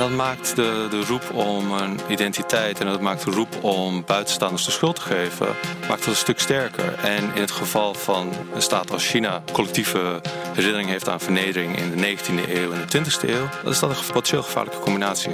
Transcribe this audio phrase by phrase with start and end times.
[0.00, 4.64] Dat maakt de, de roep om een identiteit en dat maakt de roep om buitenstaanders
[4.64, 5.46] de schuld te geven,
[5.88, 6.94] maakt het een stuk sterker.
[6.94, 10.20] En in het geval van een staat als China collectieve
[10.54, 13.90] herinnering heeft aan vernedering in de 19e eeuw en de 20e eeuw, dan is dat
[13.90, 15.32] een potentieel gevaarlijke combinatie.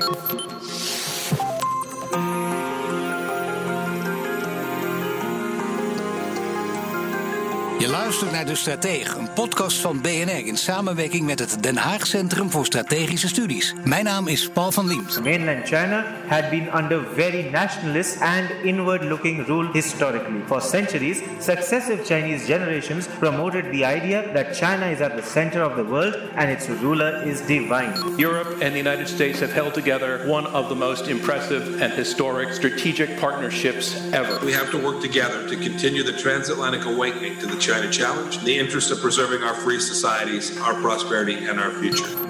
[7.79, 12.07] Je luistert naar De Stratege, een podcast van BNR in samenwerking met het Den Haag
[12.07, 13.75] Centrum voor Strategische Studies.
[13.85, 15.21] Mijn naam is Paul van Liemt.
[15.25, 20.41] Mainland China had been under very nationalist and inward-looking rule historically.
[20.47, 25.75] For centuries, successive Chinese generations promoted the idea that China is at the center of
[25.75, 28.19] the world and its ruler is divine.
[28.19, 32.53] Europe and the United States have held together one of the most impressive and historic
[32.53, 34.39] strategic partnerships ever.
[34.45, 38.45] We have to work together to continue the transatlantic awakening to the China challenge in
[38.45, 42.26] the interest of preserving our free societies, our prosperity, and our future.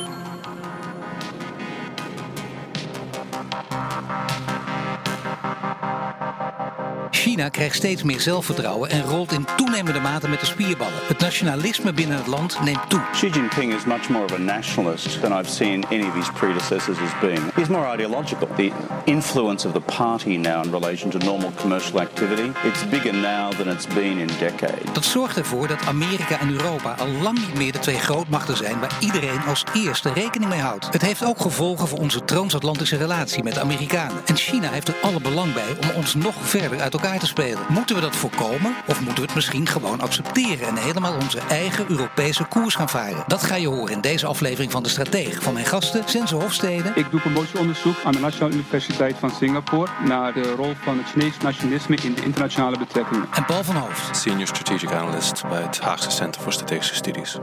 [7.36, 10.92] China krijgt steeds meer zelfvertrouwen en rolt in toenemende mate met de spierballen.
[11.06, 13.00] Het nationalisme binnen het land neemt toe.
[13.12, 16.98] Xi Jinping is much more of a nationalist than I've seen any of his predecessors
[16.98, 17.54] as being.
[17.54, 18.48] He's more ideological.
[18.56, 18.70] The
[19.04, 23.68] influence of the party now in relation to normal commercial activity, it's bigger now than
[23.68, 24.92] it's been in decades.
[24.92, 28.80] Dat zorgt ervoor dat Amerika en Europa al lang niet meer de twee grootmachten zijn
[28.80, 30.92] waar iedereen als eerste rekening mee houdt.
[30.92, 34.22] Het heeft ook gevolgen voor onze transatlantische relatie met de Amerikanen.
[34.26, 37.62] En China heeft er alle belang bij om ons nog verder uit elkaar te spelen.
[37.68, 41.90] Moeten we dat voorkomen of moeten we het misschien gewoon accepteren en helemaal onze eigen
[41.90, 43.24] Europese koers gaan varen?
[43.26, 46.92] Dat ga je horen in deze aflevering van De Stratege van mijn gasten Sense Hofstede.
[46.94, 51.38] Ik doe promotieonderzoek aan de Nationale Universiteit van Singapore naar de rol van het Chinese
[51.42, 53.28] nationalisme in de internationale betrekkingen.
[53.32, 54.16] En Paul van Hoofd.
[54.16, 57.38] Senior Strategic Analyst bij het Haagse Centrum voor Strategische Studies.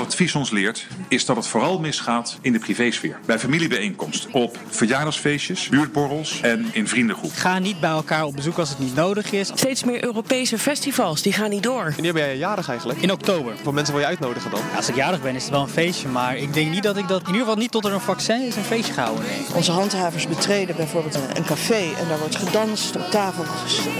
[0.00, 3.18] Wat advies ons leert, is dat het vooral misgaat in de privésfeer.
[3.26, 7.30] Bij familiebijeenkomsten, op verjaardagsfeestjes, buurtborrels en in vriendengroep.
[7.34, 9.50] Ga niet bij elkaar op bezoek als het niet nodig is.
[9.54, 11.92] Steeds meer Europese festivals, die gaan niet door.
[11.94, 13.00] Wanneer ben jij jarig eigenlijk?
[13.02, 13.56] In oktober.
[13.62, 14.60] Voor mensen wil je uitnodigen dan?
[14.70, 16.96] Ja, als ik jarig ben is het wel een feestje, maar ik denk niet dat
[16.96, 19.24] ik dat, in ieder geval niet tot er een vaccin is, een feestje gehouden.
[19.54, 23.44] Onze handhavers betreden bijvoorbeeld een café en daar wordt gedanst, op tafel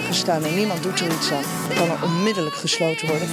[0.07, 1.43] gestaan en niemand doet er iets aan.
[1.69, 3.29] Dan kan er onmiddellijk gesloten worden.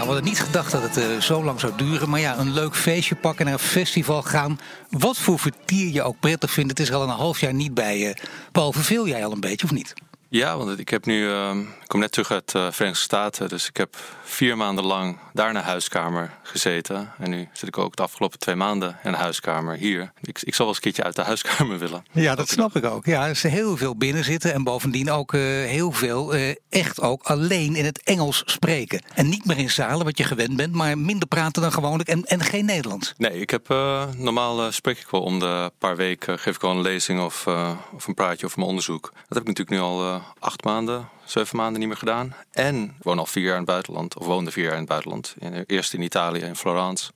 [0.00, 2.08] Nou, we hadden niet gedacht dat het uh, zo lang zou duren.
[2.08, 4.60] Maar ja, een leuk feestje pakken, naar een festival gaan.
[4.90, 6.70] Wat voor vertier je ook prettig vindt.
[6.70, 8.16] Het is al een half jaar niet bij je.
[8.52, 9.94] Paul, verveel jij al een beetje of niet?
[10.28, 13.68] Ja, want ik heb nu, ik kom net terug uit de uh, Verenigde Staten, dus
[13.68, 17.12] ik heb vier maanden lang daar naar huiskamer gezeten.
[17.18, 20.12] En nu zit ik ook de afgelopen twee maanden in een huiskamer hier.
[20.20, 22.04] Ik, ik zal wel eens een keertje uit de huiskamer willen.
[22.12, 23.04] Ja, dat snap ik ook.
[23.04, 26.34] Ja, ze heel veel binnen zitten en bovendien ook uh, heel veel
[26.68, 29.02] echt ook alleen in het Engels spreken.
[29.14, 32.24] En niet meer in zalen, wat je gewend bent, maar minder praten dan gewoonlijk en,
[32.24, 33.14] en geen Nederlands.
[33.16, 33.68] Nee, ik heb
[34.16, 37.46] normaal spreek ik wel om de paar weken, geef ik wel een lezing of,
[37.94, 39.02] of een praatje over mijn onderzoek.
[39.02, 42.34] Dat heb ik natuurlijk nu al acht maanden, zeven maanden niet meer gedaan.
[42.50, 44.88] En ik woon al vier jaar in het buitenland, of woonde vier jaar in het
[44.88, 45.34] buitenland.
[45.66, 47.12] Eerst in Italië, in Florence.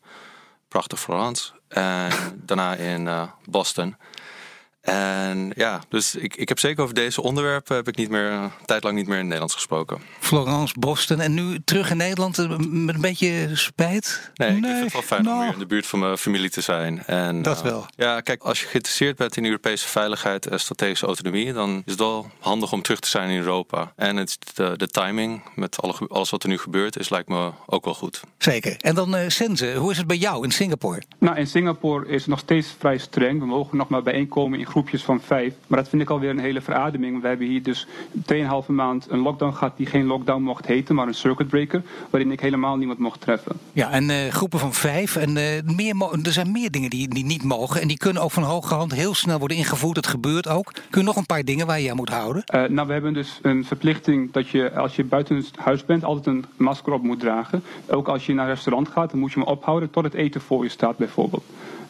[0.69, 1.53] Prachtig Florence.
[1.69, 2.11] En
[2.47, 3.97] daarna in uh, Boston.
[4.85, 8.51] En ja, dus ik, ik heb zeker over deze onderwerpen heb ik niet meer, een
[8.65, 10.01] tijd lang niet meer in het Nederlands gesproken.
[10.21, 14.31] Florence, Boston en nu terug in Nederland met een beetje spijt?
[14.35, 14.59] Nee, nee.
[14.59, 15.37] ik vind het wel fijn nou.
[15.37, 17.05] om weer in de buurt van mijn familie te zijn.
[17.05, 17.79] En, dat wel.
[17.79, 21.93] Uh, ja, kijk, als je geïnteresseerd bent in Europese veiligheid en strategische autonomie, dan is
[21.93, 23.93] het wel handig om terug te zijn in Europa.
[23.97, 27.51] En het, de, de timing met alle, alles wat er nu gebeurt is, lijkt me
[27.67, 28.21] ook wel goed.
[28.39, 28.77] Zeker.
[28.81, 31.03] En dan uh, Sense, hoe is het bij jou in Singapore?
[31.19, 33.39] Nou, in Singapore is het nog steeds vrij streng.
[33.39, 35.55] We mogen nog maar bijeenkomen in groepjes van vijf.
[35.67, 37.23] Maar dat vind ik alweer een hele verademing.
[37.23, 37.87] We hebben hier dus
[38.33, 42.33] 2,5 maand een lockdown gehad die geen lockdown mocht heten, maar een circuit breaker, waarin
[42.33, 43.57] ik helemaal niemand mocht treffen.
[43.73, 45.17] Ja, en uh, groepen van vijf.
[45.17, 47.81] En uh, meer er zijn meer dingen die, die niet mogen.
[47.81, 49.97] En die kunnen ook van hoge hand heel snel worden ingevoerd.
[49.97, 50.73] Het gebeurt ook.
[50.91, 52.43] Kun je nog een paar dingen waar je aan moet houden?
[52.55, 56.05] Uh, nou, we hebben dus een verplichting dat je als je buiten het huis bent
[56.05, 57.63] altijd een masker op moet dragen.
[57.87, 60.41] Ook als je naar een restaurant gaat, dan moet je hem ophouden tot het eten
[60.41, 61.45] voor je staat bijvoorbeeld.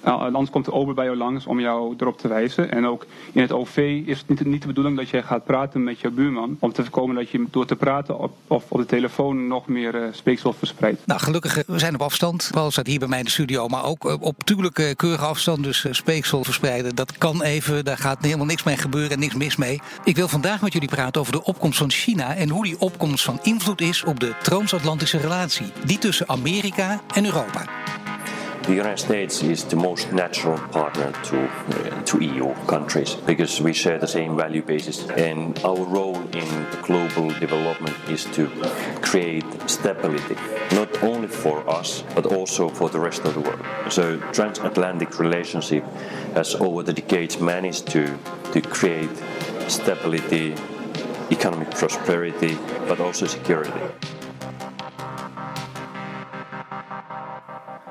[0.06, 2.70] Uh, anders komt de ober bij jou langs om jou erop te wijzen.
[2.70, 6.00] En ook in het OV is het niet, de bedoeling dat jij gaat praten met
[6.00, 6.56] je buurman.
[6.60, 10.06] Om te voorkomen dat je door te praten of op de telefoon nog meer uh,
[10.12, 11.06] speekself verspreidt.
[11.06, 12.48] Nou, gelukkig we zijn op afstand.
[12.52, 15.62] Paul staat hier bij mij in de studio, maar ook op natuurlijke keurige afstand.
[15.62, 17.84] Dus speeksel verspreiden, dat kan even.
[17.84, 19.80] Daar gaat helemaal niks mee gebeuren en niks mis mee.
[20.04, 23.24] Ik wil vandaag met jullie praten over de opkomst van China en hoe die opkomst
[23.24, 25.72] van invloed is op de transatlantische relatie.
[25.84, 27.64] Die tussen Amerika en Europa.
[28.66, 33.74] The United States is the most natural partner to uh, to EU countries because we
[33.74, 36.48] share the same value basis, and our role in
[36.80, 38.48] global development is to
[39.02, 40.36] create stability,
[40.72, 43.60] not only for us but also for the rest of the world.
[43.90, 45.84] So, transatlantic relationship
[46.32, 48.18] has over the decades managed to
[48.54, 49.14] to create
[49.68, 50.54] stability,
[51.30, 52.56] economic prosperity,
[52.88, 53.80] but also security.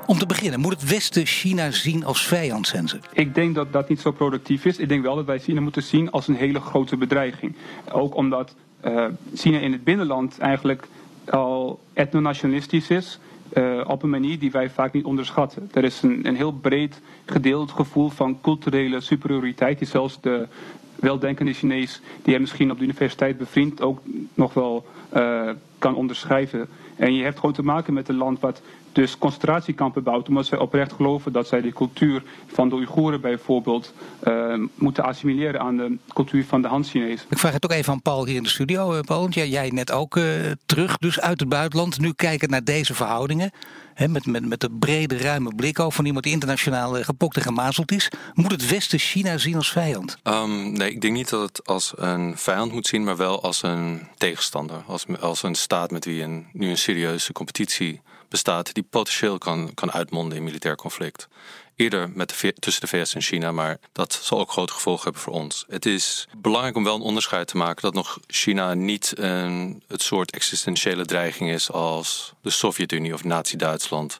[0.06, 3.00] Om te beginnen, moet het Westen China zien als vijand, Sense?
[3.14, 4.78] Ik denk dat dat niet zo productief is.
[4.78, 7.56] Ik denk wel dat wij China moeten zien als een hele grote bedreiging.
[7.92, 8.56] Ook omdat
[8.86, 9.06] uh,
[9.36, 10.88] China in het binnenland eigenlijk
[11.30, 13.20] al etnonationalistisch is.
[13.54, 15.70] Uh, op een manier die wij vaak niet onderschatten.
[15.74, 20.48] Er is een, een heel breed gedeeld gevoel van culturele superioriteit, die zelfs de
[20.96, 24.02] weldenkende Chinees, die hij misschien op de universiteit bevriend, ook
[24.34, 24.86] nog wel
[25.16, 25.50] uh,
[25.80, 26.68] kan onderschrijven.
[26.96, 28.62] En je hebt gewoon te maken met een land wat
[28.94, 33.94] dus concentratiekampen bouwt, omdat zij oprecht geloven dat zij de cultuur van de Oeigoeren bijvoorbeeld
[34.24, 37.25] uh, moeten assimileren aan de cultuur van de Han-Chinezen.
[37.30, 39.19] Ik vraag het ook even aan Paul hier in de studio, Paul.
[39.19, 42.00] Want jij, jij net ook uh, terug, dus uit het buitenland.
[42.00, 43.51] Nu kijken naar deze verhoudingen.
[43.94, 47.36] Hè, met, met, met de brede, ruime blik ook van iemand die internationaal uh, gepokt
[47.36, 48.12] en gemazeld is.
[48.34, 50.18] Moet het Westen China zien als vijand?
[50.24, 53.63] Um, nee, ik denk niet dat het als een vijand moet zien, maar wel als
[53.63, 54.84] een tegenstander.
[54.88, 58.01] Als, als een staat met wie een, nu een serieuze competitie
[58.34, 61.28] bestaat die potentieel kan, kan uitmonden in militair conflict.
[61.76, 65.34] Eerder met tussen de VS en China, maar dat zal ook grote gevolgen hebben voor
[65.34, 65.66] ons.
[65.68, 70.02] Het is belangrijk om wel een onderscheid te maken dat nog China niet een, het
[70.02, 74.18] soort existentiële dreiging is als de Sovjet-Unie of Nazi-Duitsland.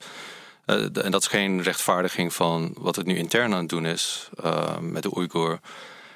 [0.66, 0.76] Uh,
[1.06, 4.78] en dat is geen rechtvaardiging van wat het nu intern aan het doen is uh,
[4.80, 5.60] met de Oeigoer.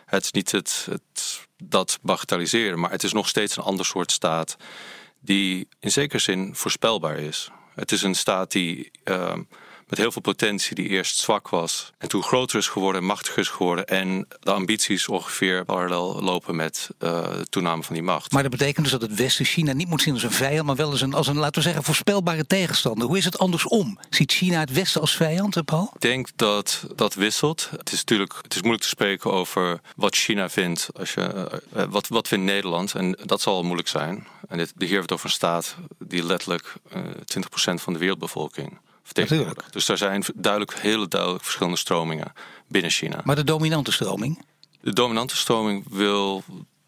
[0.05, 4.11] Het is niet het, het, dat bagatelliseren, maar het is nog steeds een ander soort
[4.11, 4.57] staat
[5.19, 7.51] die in zekere zin voorspelbaar is.
[7.77, 9.33] Het is een staat die uh,
[9.87, 13.49] met heel veel potentie, die eerst zwak was en toen groter is geworden, machtiger is
[13.49, 18.31] geworden en de ambities ongeveer parallel lopen met uh, de toename van die macht.
[18.31, 20.75] Maar dat betekent dus dat het Westen China niet moet zien als een vijand, maar
[20.75, 23.07] wel als een, als een laten we zeggen, voorspelbare tegenstander.
[23.07, 23.99] Hoe is het andersom?
[24.09, 25.91] Ziet China het Westen als vijand, Paul?
[25.93, 27.69] Ik denk dat dat wisselt.
[27.77, 30.89] Het is natuurlijk het is moeilijk te spreken over wat China vindt.
[30.99, 32.95] Als je, uh, wat, wat vindt Nederland?
[32.95, 34.27] En dat zal moeilijk zijn.
[34.47, 38.77] En dit, we het over een staat die letterlijk uh, 20% van de wereldbevolking
[39.69, 42.33] Dus daar zijn duidelijk hele duidelijk verschillende stromingen
[42.67, 43.21] binnen China.
[43.23, 44.45] Maar de dominante stroming?
[44.81, 46.43] De dominante stroming wil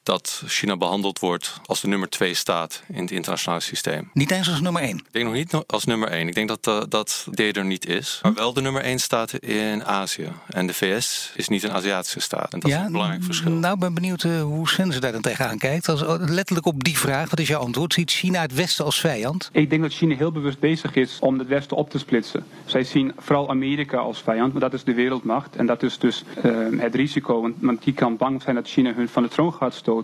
[0.09, 4.09] dat China behandeld wordt als de nummer twee staat in het internationale systeem.
[4.13, 4.97] Niet eens als nummer één?
[4.97, 6.27] Ik denk nog niet als nummer één.
[6.27, 8.19] Ik denk dat uh, dat idee er niet is.
[8.21, 10.31] Maar wel de nummer één staat in Azië.
[10.47, 12.53] En de VS is niet een Aziatische staat.
[12.53, 13.51] En dat ja, is een belangrijk verschil.
[13.51, 15.89] Nou, ben benieuwd uh, hoe Sense daar dan tegenaan kijkt.
[15.89, 17.93] Als, letterlijk op die vraag, wat is jouw antwoord?
[17.93, 19.49] Ziet China het Westen als vijand?
[19.51, 22.43] Ik denk dat China heel bewust bezig is om het Westen op te splitsen.
[22.65, 25.55] Zij zien vooral Amerika als vijand, maar dat is de wereldmacht.
[25.55, 27.41] En dat is dus uh, het risico.
[27.41, 29.98] Want, want die kan bang zijn dat China hun van de troon gaat stoten.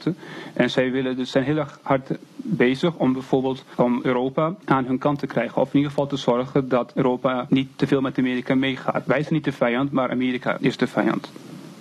[0.53, 4.97] En zij willen dus zijn heel erg hard bezig om bijvoorbeeld om Europa aan hun
[4.97, 5.61] kant te krijgen.
[5.61, 9.05] Of in ieder geval te zorgen dat Europa niet te veel met Amerika meegaat.
[9.05, 11.31] Wij zijn niet de vijand, maar Amerika is de vijand.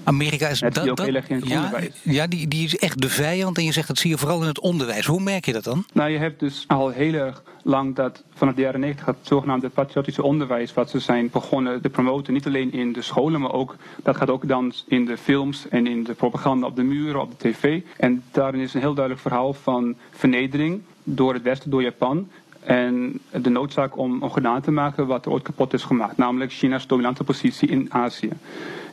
[0.05, 1.93] Amerika is dat, ook heel erg in het ja, onderwijs.
[2.03, 3.59] Ja, die, die is echt de vijand.
[3.59, 5.07] En je zegt dat zie je vooral in het onderwijs.
[5.07, 5.85] Hoe merk je dat dan?
[5.93, 9.69] Nou, je hebt dus al heel erg lang dat vanaf de jaren 90 het zogenaamde
[9.69, 13.77] patriotische onderwijs, wat ze zijn begonnen te promoten, niet alleen in de scholen, maar ook
[14.03, 17.41] dat gaat ook dan in de films en in de propaganda op de muren, op
[17.41, 17.81] de tv.
[17.97, 22.29] En daarin is een heel duidelijk verhaal van vernedering door het Westen, door Japan.
[22.61, 26.53] En de noodzaak om, om gedaan te maken wat er ooit kapot is gemaakt, namelijk
[26.53, 28.31] China's dominante positie in Azië.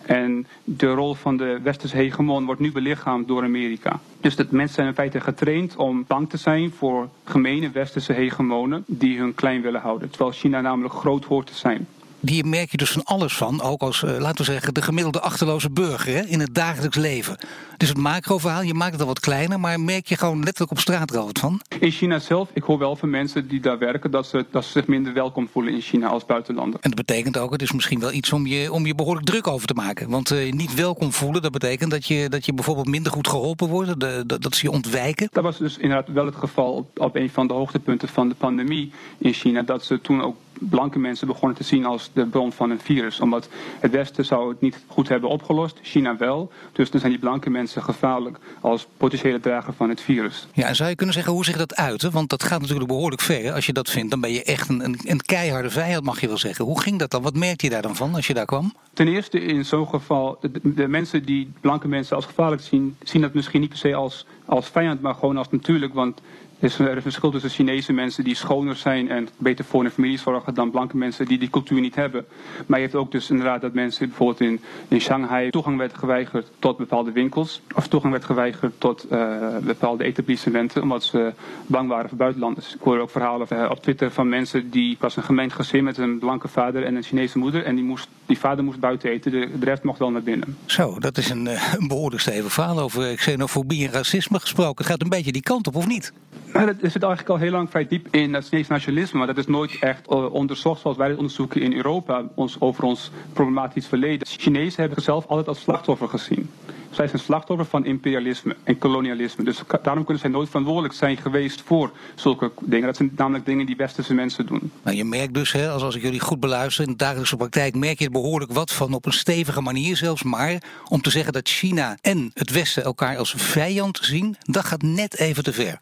[0.06, 4.00] En de rol van de westerse hegemon wordt nu belichaamd door Amerika.
[4.22, 8.84] Dus dat mensen zijn in feite getraind om bang te zijn voor gemene westerse hegemonen
[8.88, 10.10] die hun klein willen houden.
[10.10, 11.88] Terwijl China namelijk groot hoort te zijn.
[12.24, 15.22] Die merk je dus van alles van, ook als, uh, laten we zeggen, de gemiddelde
[15.22, 17.38] achterloze burger hè, in het dagelijks leven.
[17.78, 20.80] Dus het macroverhaal, je maakt het al wat kleiner, maar merk je gewoon letterlijk op
[20.80, 21.62] straat er wat van?
[21.80, 24.72] In China zelf, ik hoor wel van mensen die daar werken, dat ze, dat ze
[24.72, 26.80] zich minder welkom voelen in China als buitenlander.
[26.82, 29.48] En dat betekent ook, het is misschien wel iets om je, om je behoorlijk druk
[29.48, 30.10] over te maken.
[30.10, 33.68] Want uh, niet welkom voelen, dat betekent dat je, dat je bijvoorbeeld minder goed geholpen
[33.68, 35.28] wordt, de, dat ze je ontwijken.
[35.32, 38.36] Dat was dus inderdaad wel het geval op, op een van de hoogtepunten van de
[38.36, 40.36] pandemie in China, dat ze toen ook
[40.70, 43.20] blanke mensen begonnen te zien als de bron van een virus.
[43.20, 43.48] Omdat
[43.80, 46.52] het Westen zou het niet goed hebben opgelost, China wel.
[46.72, 50.48] Dus dan zijn die blanke mensen gevaarlijk als potentiële drager van het virus.
[50.54, 52.10] Ja, en zou je kunnen zeggen hoe zich dat uit?
[52.12, 53.54] Want dat gaat natuurlijk behoorlijk ver.
[53.54, 56.28] Als je dat vindt, dan ben je echt een, een, een keiharde vijand, mag je
[56.28, 56.66] wel zeggen.
[56.66, 57.22] Hoe ging dat dan?
[57.22, 58.74] Wat merkte je daar dan van als je daar kwam?
[58.94, 63.22] Ten eerste in zo'n geval, de, de, mensen die blanke mensen als gevaarlijk zien, zien
[63.22, 65.94] dat misschien niet per se als, als vijand, maar gewoon als natuurlijk.
[65.94, 66.22] Want
[66.62, 70.18] is er een verschil tussen Chinese mensen die schoner zijn en beter voor hun familie
[70.18, 72.26] zorgen dan blanke mensen die die cultuur niet hebben.
[72.66, 76.48] Maar je hebt ook dus inderdaad dat mensen bijvoorbeeld in, in Shanghai toegang werd geweigerd
[76.60, 77.62] tot bepaalde winkels.
[77.76, 81.34] Of toegang werd geweigerd tot uh, bepaalde etablissementen omdat ze
[81.66, 82.76] bang waren voor buitenlanders.
[82.76, 85.98] Ik hoor ook verhalen uh, op Twitter van mensen die was een gemengd gezin met
[85.98, 87.66] een blanke vader en een Chinese moeder.
[87.66, 90.58] En die, moest, die vader moest buiten eten, de, rest mocht wel naar binnen.
[90.66, 94.86] Zo, dat is een, uh, een behoorlijk stevig verhaal over xenofobie en racisme gesproken.
[94.86, 96.14] Gaat een beetje die kant op of niet?
[96.54, 99.48] Dat zit eigenlijk al heel lang vrij diep in het Chinees nationalisme, maar dat is
[99.48, 104.28] nooit echt uh, onderzocht zoals wij het onderzoeken in Europa ons, over ons problematisch verleden.
[104.28, 106.50] Chinezen hebben zichzelf altijd als slachtoffer gezien.
[106.92, 109.44] Zij zijn slachtoffer van imperialisme en kolonialisme.
[109.44, 112.86] Dus daarom kunnen zij nooit verantwoordelijk zijn geweest voor zulke dingen.
[112.86, 114.72] Dat zijn namelijk dingen die westerse mensen doen.
[114.84, 117.76] Nou, je merkt dus, hè, als, als ik jullie goed beluister, in de dagelijkse praktijk
[117.76, 120.24] merk je er behoorlijk wat van op een stevige manier zelfs.
[120.24, 124.82] Maar om te zeggen dat China en het Westen elkaar als vijand zien, dat gaat
[124.82, 125.78] net even te ver.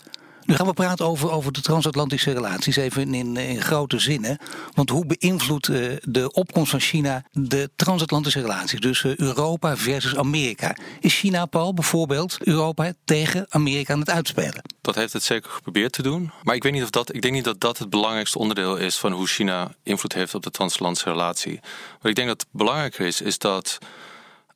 [0.46, 4.38] Nu gaan we praten over, over de transatlantische relaties, even in, grote zinnen.
[4.74, 8.79] Want hoe beïnvloedt uh, de opkomst van China de transatlantische relaties?
[8.79, 10.75] Dus uh, Europa versus Amerika.
[11.00, 14.62] Is China, Paul, bijvoorbeeld Europa tegen Amerika aan het uitspelen?
[14.81, 16.31] Dat heeft het zeker geprobeerd te doen.
[16.43, 18.98] Maar ik, weet niet of dat, ik denk niet dat dat het belangrijkste onderdeel is
[18.98, 21.60] van hoe China invloed heeft op de transatlantische relatie.
[22.01, 23.77] Wat ik denk dat belangrijker is, is dat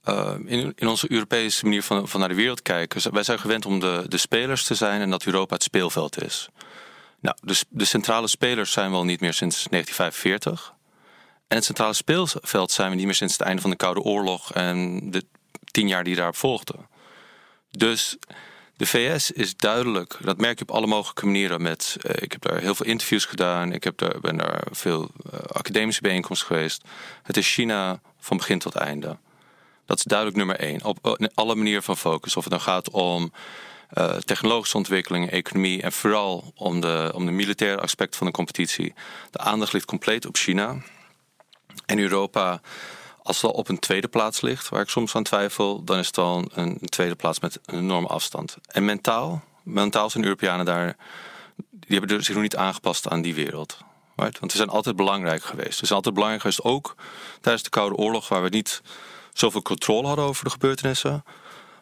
[0.06, 3.14] uh, in, in, onze Europese manier van, van naar de wereld kijken.
[3.14, 6.50] Wij zijn gewend om de, de spelers te zijn en dat Europa het speelveld is.
[7.20, 10.74] Nou, de, de centrale spelers zijn we al niet meer sinds 1945.
[11.48, 14.54] En het centrale speelveld zijn we niet meer sinds het einde van de Koude Oorlog
[14.54, 15.26] en de
[15.72, 16.88] tien jaar die daarop volgden.
[17.72, 18.18] Dus
[18.78, 21.62] de VS is duidelijk, dat merk je op alle mogelijke manieren.
[21.62, 25.12] Met, uh, ik heb daar heel veel interviews gedaan, ik heb daar, ben daar veel
[25.34, 26.84] uh, academische bijeenkomsten geweest.
[27.24, 29.18] Het is China van begin tot einde.
[29.86, 30.84] Dat is duidelijk nummer één.
[30.84, 32.36] Op alle manieren van focus.
[32.36, 33.32] Of het dan gaat om
[33.98, 38.94] uh, technologische ontwikkeling, economie en vooral om de, om de militaire aspect van de competitie.
[39.32, 40.78] De aandacht ligt compleet op China.
[41.86, 42.62] En Europa,
[43.24, 46.18] als al op een tweede plaats ligt, waar ik soms aan twijfel, dan is het
[46.18, 48.58] al een, tweede plaats met een enorme afstand.
[48.68, 50.96] En mentaal, mentaal zijn Europeanen daar,
[51.70, 53.78] die hebben zich nog niet aangepast aan die wereld.
[54.16, 55.78] Want ze zijn altijd belangrijk geweest.
[55.78, 56.96] Ze zijn altijd belangrijk geweest, ook
[57.42, 58.82] tijdens de Koude Oorlog, waar we niet
[59.34, 61.24] zoveel controle hadden over de gebeurtenissen,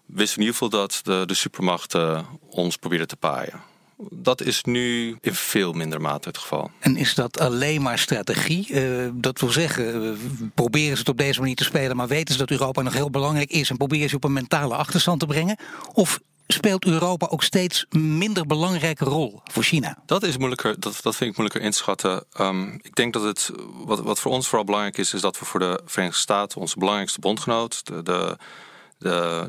[0.06, 3.70] wisten in ieder geval dat de, de supermachten ons probeerden te paaien.
[4.10, 6.72] Dat is nu in veel minder mate het geval.
[6.80, 8.70] En is dat alleen maar strategie?
[8.70, 10.12] Uh, dat wil zeggen, uh,
[10.54, 13.10] proberen ze het op deze manier te spelen, maar weten ze dat Europa nog heel
[13.10, 15.58] belangrijk is en proberen ze op een mentale achterstand te brengen?
[15.94, 16.20] Of
[16.52, 19.98] speelt Europa ook steeds minder belangrijke rol voor China?
[20.06, 22.24] Dat is moeilijker, dat, dat vind ik moeilijker inschatten.
[22.40, 23.52] Um, ik denk dat het,
[23.86, 26.78] wat, wat voor ons vooral belangrijk is, is dat we voor de Verenigde Staten, onze
[26.78, 28.38] belangrijkste bondgenoot, de, de,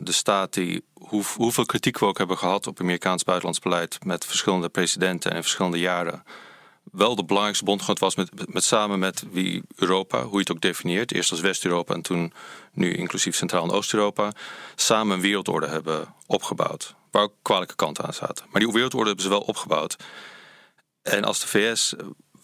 [0.02, 4.24] de, staat die, hoe, hoeveel kritiek we ook hebben gehad op Amerikaans buitenlands beleid met
[4.26, 6.22] verschillende presidenten en verschillende jaren,
[6.92, 10.60] wel de belangrijkste bondgenoot was met, met samen met wie Europa, hoe je het ook
[10.60, 12.32] definieert, eerst als West-Europa en toen
[12.72, 14.32] nu inclusief Centraal- en Oost-Europa,
[14.74, 16.94] samen een wereldorde hebben opgebouwd.
[17.10, 18.46] Waar ook kwalijke kanten aan zaten.
[18.50, 19.96] Maar die wereldorde hebben ze wel opgebouwd.
[21.02, 21.94] En als de VS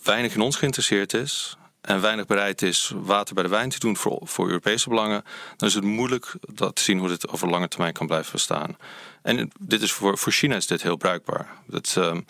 [0.02, 3.96] weinig in ons geïnteresseerd is en weinig bereid is water bij de wijn te doen
[3.96, 5.24] voor, voor Europese belangen,
[5.56, 8.76] dan is het moeilijk dat te zien hoe dit over lange termijn kan blijven bestaan.
[9.22, 11.48] En dit is voor, voor China is dit heel bruikbaar.
[11.66, 12.26] Dat, um,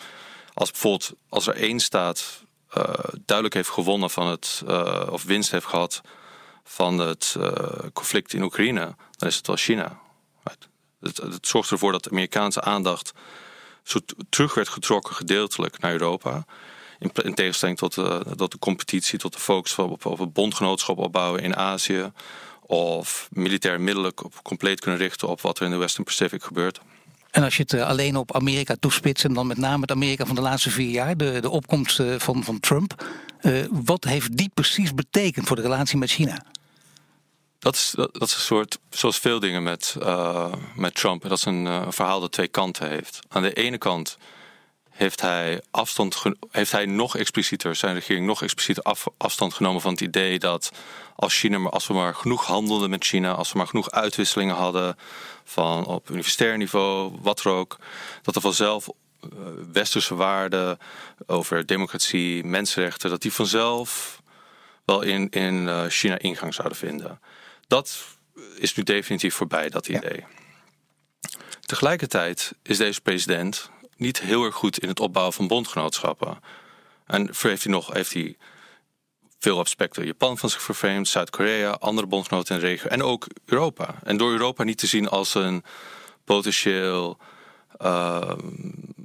[0.59, 2.43] als bijvoorbeeld als er één staat
[2.77, 2.83] uh,
[3.25, 6.01] duidelijk heeft gewonnen van het, uh, of winst heeft gehad
[6.63, 7.51] van het uh,
[7.93, 9.99] conflict in Oekraïne, dan is het wel China.
[10.99, 13.11] Het, het zorgt ervoor dat de Amerikaanse aandacht
[14.29, 16.45] terug werd getrokken gedeeltelijk naar Europa.
[16.99, 20.97] In, in tegenstelling tot, uh, tot de competitie, tot de focus op, op het bondgenootschap
[20.97, 22.11] opbouwen in Azië.
[22.61, 26.79] Of militair middelen op, compleet kunnen richten op wat er in de Western Pacific gebeurt.
[27.31, 30.35] En als je het alleen op Amerika toespitst, en dan met name het Amerika van
[30.35, 33.05] de laatste vier jaar, de, de opkomst van, van Trump.
[33.41, 36.43] Uh, wat heeft die precies betekend voor de relatie met China?
[37.59, 39.95] Dat is, dat, is een soort, zoals veel dingen met,
[40.75, 43.19] met Trump, dat is een verhaal dat twee kanten heeft.
[43.27, 44.17] Aan de ene kant
[44.99, 49.91] heeft hij, afstand, heeft hij nog explicieter, zijn regering nog explicieter af, afstand genomen van
[49.91, 50.71] het idee dat
[51.15, 54.97] als, China, als we maar genoeg handelden met China, als we maar genoeg uitwisselingen hadden
[55.43, 57.77] van op universitair niveau, wat er ook,
[58.21, 59.29] dat er vanzelf uh,
[59.71, 60.77] westerse waarden
[61.25, 64.21] over democratie, mensenrechten, dat die vanzelf
[64.85, 67.19] wel in, in China ingang zouden vinden.
[67.67, 68.05] Dat
[68.55, 70.25] is nu definitief voorbij, dat idee.
[71.61, 76.39] Tegelijkertijd is deze president niet heel erg goed in het opbouwen van bondgenootschappen.
[77.05, 78.37] En heeft hij nog heeft hij
[79.39, 83.95] veel aspecten Japan van zich vervreemd, Zuid-Korea, andere bondgenoten in de regio en ook Europa.
[84.03, 85.63] En door Europa niet te zien als een
[86.23, 87.17] potentieel
[87.81, 88.31] uh,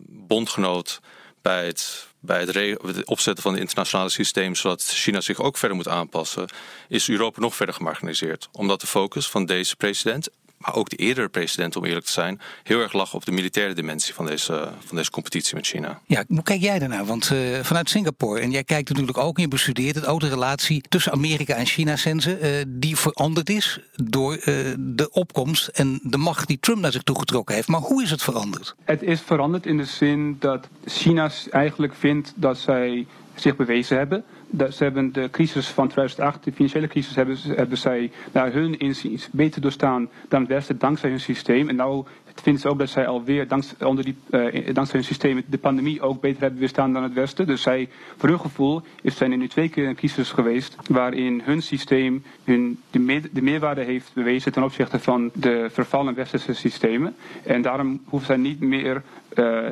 [0.09, 1.01] bondgenoot
[1.43, 5.89] bij het, bij het, opzetten van het internationale systeem, zodat China zich ook verder moet
[5.89, 6.49] aanpassen,
[6.89, 8.49] is Europa nog verder gemarginaliseerd.
[8.53, 10.29] Omdat de focus van deze president
[10.65, 13.75] maar ook de eerdere president, om eerlijk te zijn, heel erg lag op de militaire
[13.75, 16.01] dimensie van deze, van deze competitie met China.
[16.07, 17.05] Ja, hoe kijk jij daarnaar?
[17.05, 20.29] Want uh, vanuit Singapore, en jij kijkt natuurlijk ook en je bestudeert het, ook de
[20.29, 24.41] relatie tussen Amerika en China, Sense, uh, die veranderd is door uh,
[24.79, 27.69] de opkomst en de macht die Trump naar zich toe getrokken heeft.
[27.69, 28.75] Maar hoe is het veranderd?
[28.85, 34.25] Het is veranderd in de zin dat China eigenlijk vindt dat zij zich bewezen hebben
[34.71, 39.61] ze hebben de crisis van 2008, de financiële crisis, hebben, zij naar hun inziens beter
[39.61, 41.69] doorstaan dan het Westen dankzij hun systeem.
[41.69, 42.05] En nou
[42.43, 46.01] vinden ze ook dat zij alweer dankzij, onder die, uh, dankzij hun systeem de pandemie
[46.01, 47.47] ook beter hebben weerstaan dan het Westen.
[47.47, 51.43] Dus zij, voor hun gevoel is zijn er nu twee keer een crisis geweest waarin
[51.45, 57.17] hun systeem hun, de, de meerwaarde heeft bewezen ten opzichte van de vervallen westerse systemen.
[57.43, 59.03] En daarom hoeven zij niet meer
[59.35, 59.69] uh,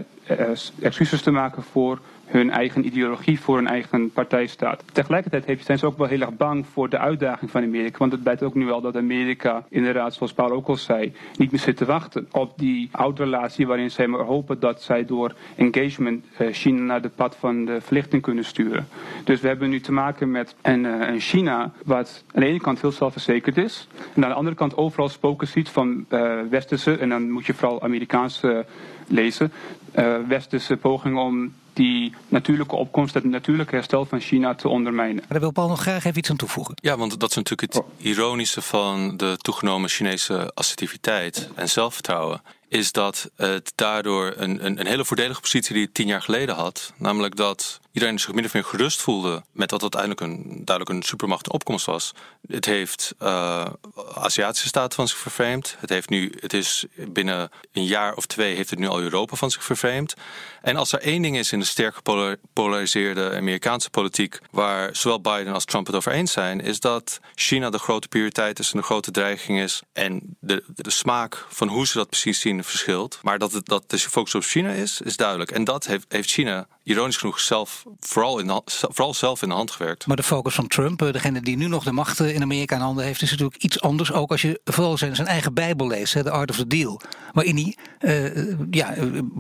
[0.81, 2.01] excuses te maken voor
[2.33, 4.85] hun eigen ideologie voor hun eigen partij staat.
[4.93, 7.99] Tegelijkertijd zijn ze ook wel heel erg bang voor de uitdaging van Amerika.
[7.99, 11.51] Want het blijkt ook nu wel dat Amerika, inderdaad, zoals Paul ook al zei, niet
[11.51, 15.35] meer zit te wachten op die oude relatie waarin zij maar hopen dat zij door
[15.57, 18.89] engagement eh, China naar de pad van de verlichting kunnen sturen.
[19.25, 22.61] Dus we hebben nu te maken met een, eh, een China wat aan de ene
[22.61, 23.89] kant heel zelfverzekerd is.
[24.15, 27.55] En aan de andere kant overal spoken ziet van uh, westerse, en dan moet je
[27.55, 28.67] vooral Amerikaanse
[29.09, 29.53] lezen,
[29.99, 35.25] uh, westerse pogingen om die natuurlijke opkomst, het natuurlijke herstel van China te ondermijnen.
[35.29, 36.75] Daar wil Paul nog graag even iets aan toevoegen.
[36.81, 42.93] Ja, want dat is natuurlijk het ironische van de toegenomen Chinese assertiviteit en zelfvertrouwen is
[42.93, 46.93] dat het daardoor een, een, een, hele voordelige positie die het tien jaar geleden had.
[46.97, 50.97] Namelijk dat iedereen zich min of meer gerust voelde met dat het uiteindelijk een, duidelijk
[50.97, 52.15] een supermacht opkomst was.
[52.49, 53.67] Het heeft uh,
[54.15, 55.77] Aziatische staten van zich vervreemd.
[55.79, 59.37] Het, heeft nu, het is binnen een jaar of twee heeft het nu al Europa
[59.37, 60.15] van zich vervreemd.
[60.63, 65.53] En als er één ding is in de sterk gepolariseerde Amerikaanse politiek, waar zowel Biden
[65.53, 68.85] als Trump het over eens zijn, is dat China de grote prioriteit is en de
[68.85, 69.83] grote dreiging is.
[69.93, 73.19] En de, de smaak van hoe ze dat precies zien verschilt.
[73.23, 75.51] Maar dat, het, dat de focus op China is, is duidelijk.
[75.51, 79.71] En dat heeft, heeft China ironisch genoeg zelf vooral, in vooral zelf in de hand
[79.71, 80.07] gewerkt.
[80.07, 82.83] Maar de focus van Trump, eh, degene die nu nog de macht in Amerika in
[82.83, 84.13] handen heeft, is natuurlijk iets anders.
[84.13, 87.01] Ook als je vooral zijn, zijn eigen Bijbel leest, The Art of the Deal.
[87.33, 88.95] Waarin hij uh, ja,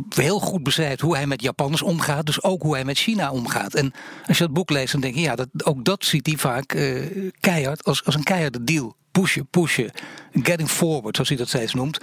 [0.09, 2.26] heel goed beschrijft hoe hij met Japanners omgaat.
[2.26, 3.74] Dus ook hoe hij met China omgaat.
[3.74, 3.92] En
[4.26, 6.76] als je dat boek leest, dan denk je, ja, dat, ook dat ziet hij vaak
[7.40, 9.90] keihard als, als een keiharde deal pushen, pushen,
[10.33, 11.98] getting forward, zoals hij dat steeds noemt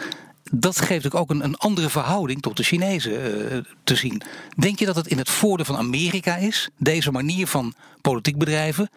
[0.52, 3.12] dat geeft ook een, een andere verhouding tot de Chinezen
[3.54, 4.22] uh, te zien.
[4.58, 8.90] Denk je dat het in het voordeel van Amerika is, deze manier van politiek bedrijven,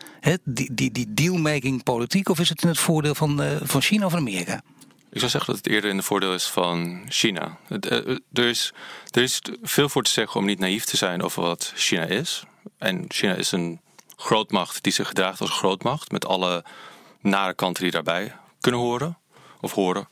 [0.45, 4.05] die, die, die dealmaking politiek, of is het in het voordeel van, uh, van China
[4.05, 4.63] of van Amerika?
[5.11, 7.59] Ik zou zeggen dat het eerder in het voordeel is van China.
[7.69, 8.73] Uh, er, is,
[9.11, 12.45] er is veel voor te zeggen om niet naïef te zijn over wat China is.
[12.79, 13.81] En China is een
[14.17, 16.65] grootmacht die zich gedraagt als grootmacht, met alle
[17.21, 19.19] nare kanten die daarbij kunnen horen
[19.61, 20.09] of horen.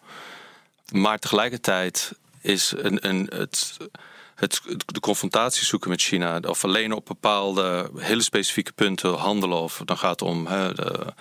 [0.93, 3.77] Maar tegelijkertijd is een, een, het,
[4.35, 9.83] het, de confrontatie zoeken met China, of alleen op bepaalde hele specifieke punten handelen, of
[9.85, 11.15] dan gaat het om de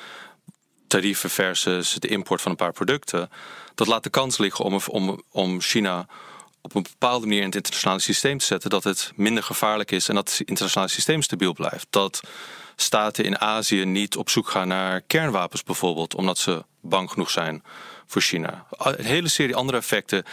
[0.87, 3.29] tarieven versus de import van een paar producten,
[3.75, 6.07] dat laat de kans liggen om, om, om China
[6.61, 10.09] op een bepaalde manier in het internationale systeem te zetten, dat het minder gevaarlijk is
[10.09, 11.87] en dat het internationale systeem stabiel blijft.
[11.89, 12.21] Dat
[12.81, 17.63] staten in Azië niet op zoek gaan naar kernwapens bijvoorbeeld, omdat ze bang genoeg zijn
[18.05, 18.65] voor China.
[18.77, 20.23] Een hele serie andere effecten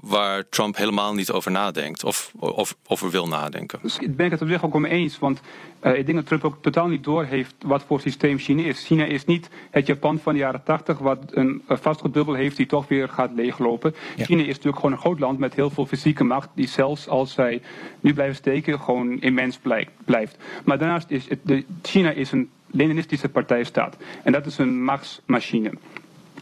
[0.00, 3.78] waar Trump helemaal niet over nadenkt of, of over wil nadenken.
[3.82, 5.40] Dus ik ben het op zich ook om eens, want
[5.82, 8.84] uh, ik denk dat Trump ook totaal niet doorheeft wat voor systeem China is.
[8.86, 12.88] China is niet het Japan van de jaren 80, wat een vastgoedbubbel heeft die toch
[12.88, 13.94] weer gaat leeglopen.
[14.16, 17.32] China is natuurlijk gewoon een groot land met heel veel fysieke macht, die zelfs als
[17.32, 17.62] zij
[18.00, 19.58] nu blijven steken, gewoon immens
[20.04, 20.36] blijft.
[20.64, 23.96] Maar daarnaast is het, de, China is een Leninistische partijstaat.
[24.22, 25.72] En dat is een machtsmachine.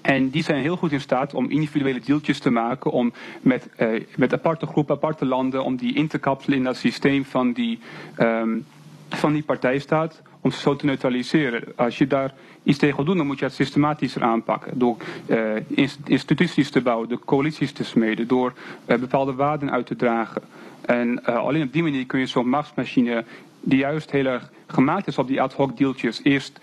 [0.03, 4.05] En die zijn heel goed in staat om individuele deeltjes te maken, om met, uh,
[4.17, 7.79] met aparte groepen, aparte landen, om die in te kapselen in dat systeem van die,
[8.19, 8.67] um,
[9.09, 10.23] van die partijstaat.
[10.41, 11.63] Om ze zo te neutraliseren.
[11.77, 14.79] Als je daar iets tegen wil doen, dan moet je het systematischer aanpakken.
[14.79, 15.39] Door uh,
[16.05, 18.53] instituties te bouwen, door coalities te smeden, door
[18.87, 20.43] uh, bepaalde waarden uit te dragen.
[20.81, 23.25] En uh, alleen op die manier kun je zo'n machtsmachine,
[23.61, 26.21] die juist heel erg gemaakt is op die ad hoc deeltjes.
[26.23, 26.59] Eerst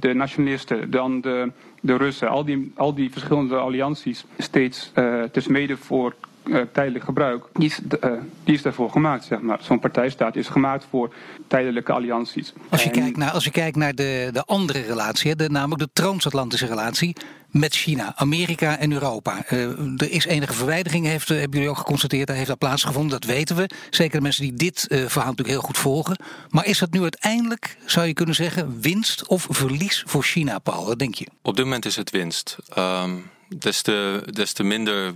[0.00, 1.50] de nationalisten, dan de,
[1.80, 4.90] de Russen, al die, al die verschillende allianties steeds
[5.32, 6.14] te smeden voor
[6.48, 8.12] uh, tijdelijk gebruik, die is, uh,
[8.44, 9.58] die is daarvoor gemaakt, zeg maar.
[9.62, 11.14] Zo'n partijstaat is gemaakt voor
[11.46, 12.52] tijdelijke allianties.
[12.68, 15.88] Als je, kijkt, naar, als je kijkt naar de, de andere relatie, de, namelijk de
[15.92, 17.16] transatlantische relatie
[17.50, 19.44] met China, Amerika en Europa.
[19.50, 19.62] Uh,
[19.96, 23.56] er is enige verwijdering, heeft, hebben jullie ook geconstateerd, daar heeft dat plaatsgevonden, dat weten
[23.56, 23.70] we.
[23.90, 26.18] Zeker de mensen die dit verhaal natuurlijk heel goed volgen.
[26.48, 30.86] Maar is dat nu uiteindelijk, zou je kunnen zeggen, winst of verlies voor China, Paul?
[30.86, 31.26] Wat denk je?
[31.42, 32.56] Op dit moment is het winst.
[32.78, 35.14] Um, des, te, des te minder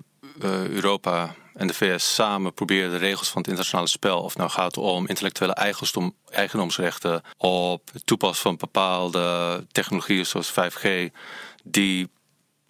[0.70, 4.76] Europa en de VS samen proberen de regels van het internationale spel, of nou gaat
[4.76, 10.88] om intellectuele eigendom, eigendomsrechten, op het toepassen van bepaalde technologieën zoals 5G,
[11.64, 12.08] die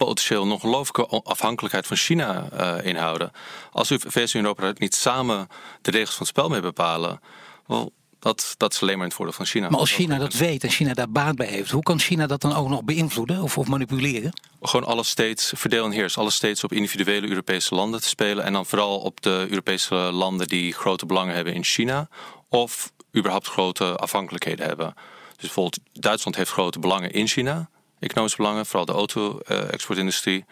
[0.05, 3.33] potentieel nog ongelooflijke afhankelijkheid van China uh, inhouden.
[3.73, 5.49] Als de VS en Europa niet samen
[5.83, 7.21] de regels van het spel mee bepalen,
[7.67, 9.69] wel, dat, dat is alleen maar in het voordeel van China.
[9.69, 12.41] Maar als China dat weet en China daar baat bij heeft, hoe kan China dat
[12.41, 14.33] dan ook nog beïnvloeden of, of manipuleren?
[14.63, 16.19] Gewoon alles steeds verdeel en heers.
[16.19, 18.45] Alles steeds op individuele Europese landen te spelen.
[18.45, 22.09] En dan vooral op de Europese landen die grote belangen hebben in China.
[22.49, 24.95] Of überhaupt grote afhankelijkheden hebben.
[25.27, 27.71] Dus bijvoorbeeld Duitsland heeft grote belangen in China.
[28.03, 30.45] Economische belangen, vooral de auto-exportindustrie.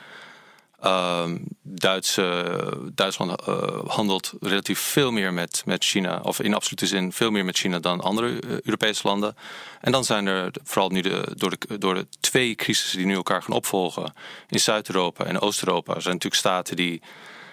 [1.63, 7.31] Duitse, Duitsland uh, handelt relatief veel meer met, met China, of in absolute zin veel
[7.31, 9.37] meer met China dan andere uh, Europese landen.
[9.81, 13.15] En dan zijn er vooral nu de, door, de, door de twee crisissen die nu
[13.15, 14.15] elkaar gaan opvolgen,
[14.49, 17.03] in Zuid-Europa en Oost-Europa, zijn natuurlijk staten die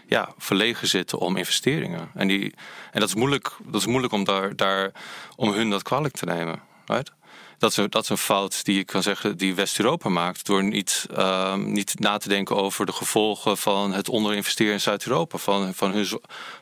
[0.08, 2.12] ja, verlegen zitten om investeringen.
[2.14, 2.54] En, die,
[2.92, 4.92] en dat, is moeilijk, dat is moeilijk om, daar, daar,
[5.36, 6.62] om hun dat kwalijk te nemen.
[6.86, 7.12] Right?
[7.58, 10.46] Dat is, een, dat is een fout die ik kan zeggen die West-Europa maakt.
[10.46, 15.38] Door niet, uh, niet na te denken over de gevolgen van het onderinvesteren in Zuid-Europa.
[15.38, 16.06] Van, van hun,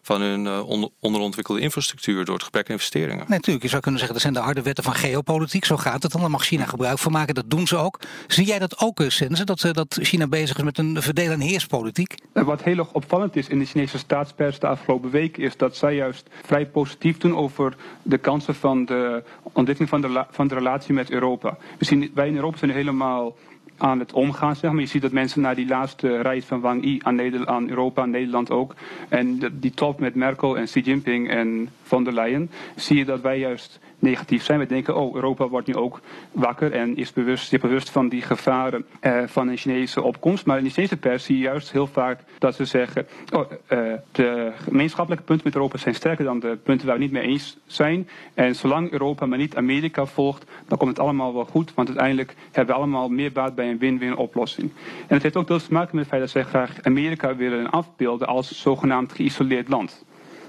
[0.01, 3.17] van hun uh, onder, onderontwikkelde infrastructuur door het gebrek aan investeringen.
[3.17, 3.63] Nee, natuurlijk.
[3.63, 5.65] Je zou kunnen zeggen dat zijn de harde wetten van geopolitiek.
[5.65, 6.21] Zo gaat het dan.
[6.21, 7.35] Daar mag China gebruik van maken.
[7.35, 7.99] Dat doen ze ook.
[8.27, 9.43] Zie jij dat ook, Sense?
[9.43, 12.15] Dat, uh, dat China bezig is met een verdeel- en heerspolitiek?
[12.33, 15.37] Wat heel erg opvallend is in de Chinese staatspers de afgelopen week...
[15.37, 20.25] is dat zij juist vrij positief doen over de kansen van de ontwikkeling van de,
[20.31, 21.57] van de relatie met Europa.
[21.77, 23.35] We zien, wij in Europa zijn helemaal
[23.77, 24.55] aan het omgaan.
[24.55, 24.81] Zeg maar.
[24.81, 28.09] Je ziet dat mensen na die laatste reis van Wang Yi aan, Nederland, Europa, aan
[28.09, 28.75] Nederland ook.
[29.09, 32.49] En die top met Merkel en Xi Jinping en von der Leyen.
[32.75, 34.59] Zie je dat wij juist negatief zijn.
[34.59, 35.99] We denken, oh, Europa wordt nu ook
[36.31, 40.45] wakker en is bewust, is bewust van die gevaren uh, van een Chinese opkomst.
[40.45, 43.93] Maar in de Chinese pers zie je juist heel vaak dat ze zeggen, oh, uh,
[44.11, 47.57] de gemeenschappelijke punten met Europa zijn sterker dan de punten waar we niet mee eens
[47.65, 48.09] zijn.
[48.33, 51.73] En zolang Europa maar niet Amerika volgt, dan komt het allemaal wel goed.
[51.73, 54.71] Want uiteindelijk hebben we allemaal meer baat bij een win-win oplossing.
[55.07, 57.69] En het heeft ook deels te maken met het feit dat zij graag Amerika willen
[57.69, 60.03] afbeelden als zogenaamd geïsoleerd land.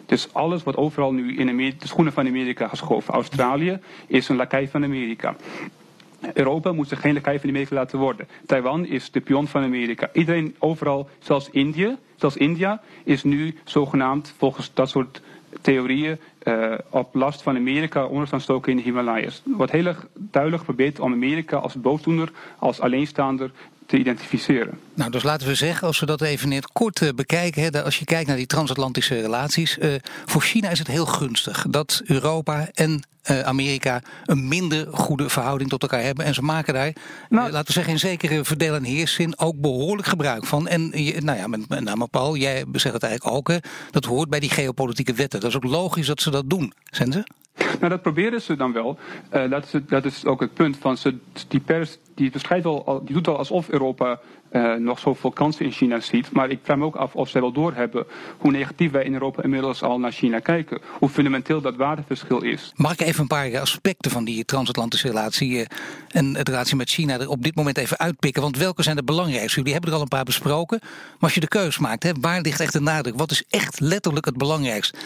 [0.07, 3.15] Dus alles wat overal nu in de schoenen van Amerika geschoven.
[3.15, 5.37] Australië is een lakij van Amerika.
[6.33, 8.29] Europa moet zich geen lakij van Amerika laten worden.
[8.47, 10.09] Taiwan is de pion van Amerika.
[10.13, 15.23] Iedereen overal, zelfs India, zelfs India, is nu zogenaamd volgens dat soort
[15.61, 19.43] theorieën uh, op last van Amerika onder stoken in de Himalayas.
[19.45, 23.51] Wordt heel erg duidelijk geprobeerd om Amerika als boosdoener, als alleenstaander
[23.87, 24.79] te identificeren.
[24.95, 27.85] Nou, dus laten we zeggen, als we dat even in het kort uh, bekijken, hè,
[27.85, 29.95] als je kijkt naar die transatlantische relaties, uh,
[30.25, 35.71] voor China is het heel gunstig dat Europa en uh, Amerika een minder goede verhouding
[35.71, 36.25] tot elkaar hebben.
[36.25, 36.93] En ze maken daar,
[37.29, 40.69] nou, laten we zeggen, in zekere verdeel- en heerszin ook behoorlijk gebruik van.
[40.69, 40.89] En
[41.25, 43.57] nou ja, met, met name Paul, jij zegt het eigenlijk ook, hè,
[43.91, 45.41] dat hoort bij die geopolitieke wetten.
[45.41, 47.25] Dat is ook logisch dat ze dat doen, zijn ze?
[47.57, 48.99] Nou, dat proberen ze dan wel.
[49.33, 51.15] Uh, dat, is, dat is ook het punt van ze,
[51.49, 54.21] die pers die, beschrijft al, die doet al alsof Europa
[54.53, 56.33] uh, nog zoveel kansen in China ziet.
[56.33, 58.07] Maar ik vraag me ook af of zij wel doorhebben
[58.39, 60.81] hoe negatief wij in Europa inmiddels al naar China kijken.
[60.99, 62.73] Hoe fundamenteel dat waardeverschil is.
[62.75, 65.65] Mag ik even een paar aspecten van die transatlantische relatie uh,
[66.09, 68.43] en de relatie met China er op dit moment even uitpikken?
[68.43, 69.57] Want welke zijn de belangrijkste?
[69.57, 70.79] Jullie hebben er al een paar besproken.
[70.83, 73.17] Maar als je de keus maakt, hè, waar ligt echt de nadruk?
[73.17, 74.99] Wat is echt letterlijk het belangrijkst?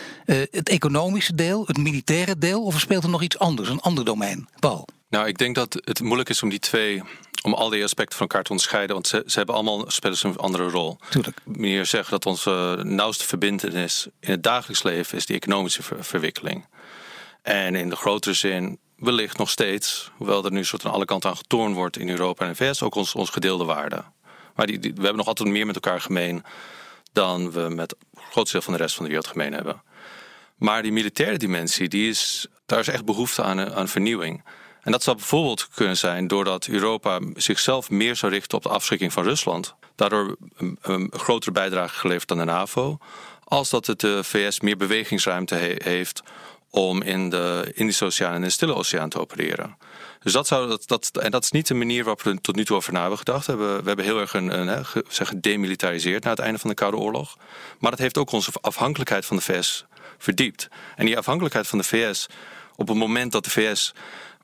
[0.51, 4.49] Het economische deel, het militaire deel of speelt er nog iets anders, een ander domein?
[4.59, 4.87] Paul?
[5.11, 7.03] Nou, ik denk dat het moeilijk is om die twee
[7.43, 8.95] om al die aspecten van elkaar te onderscheiden.
[8.95, 10.99] Want ze, ze hebben allemaal spelen ze een andere rol.
[11.11, 11.39] Tuurlijk.
[11.45, 16.67] Meer zeggen dat onze nauwste verbindenis in het dagelijks leven is die economische verwikkeling.
[17.43, 21.31] En in de grotere zin wellicht nog steeds, hoewel er nu soort aan alle kanten
[21.31, 24.05] aan getoorn wordt in Europa en de VS, ook ons, ons gedeelde waarden.
[24.55, 26.45] Maar die, die, we hebben nog altijd meer met elkaar gemeen
[27.13, 29.83] dan we met het grootste deel van de rest van de wereld gemeen hebben.
[30.57, 34.43] Maar die militaire dimensie, die is, daar is echt behoefte aan, aan vernieuwing.
[34.91, 39.13] En dat zou bijvoorbeeld kunnen zijn doordat Europa zichzelf meer zou richten op de afschrikking
[39.13, 39.75] van Rusland.
[39.95, 42.99] Daardoor een, een grotere bijdrage geleverd aan de NAVO.
[43.45, 46.23] Als dat het de VS meer bewegingsruimte heeft
[46.71, 49.77] om in de Indische Oceaan en de Stille Oceaan te opereren.
[50.23, 52.65] Dus dat zou dat, dat, en dat is niet de manier waarop we tot nu
[52.65, 53.47] toe over na hebben gedacht.
[53.47, 56.97] We hebben, we hebben heel erg een, zeg, gedemilitariseerd na het einde van de Koude
[56.97, 57.37] Oorlog.
[57.79, 59.85] Maar dat heeft ook onze afhankelijkheid van de VS
[60.19, 60.69] verdiept.
[60.97, 62.27] En die afhankelijkheid van de VS,
[62.77, 63.93] op het moment dat de VS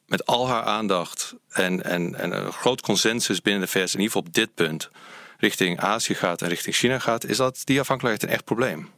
[0.07, 4.07] met al haar aandacht en, en, en een groot consensus binnen de VS, in ieder
[4.07, 4.91] geval op dit punt,
[5.39, 8.89] richting Azië gaat en richting China gaat, is dat die afhankelijkheid een echt probleem.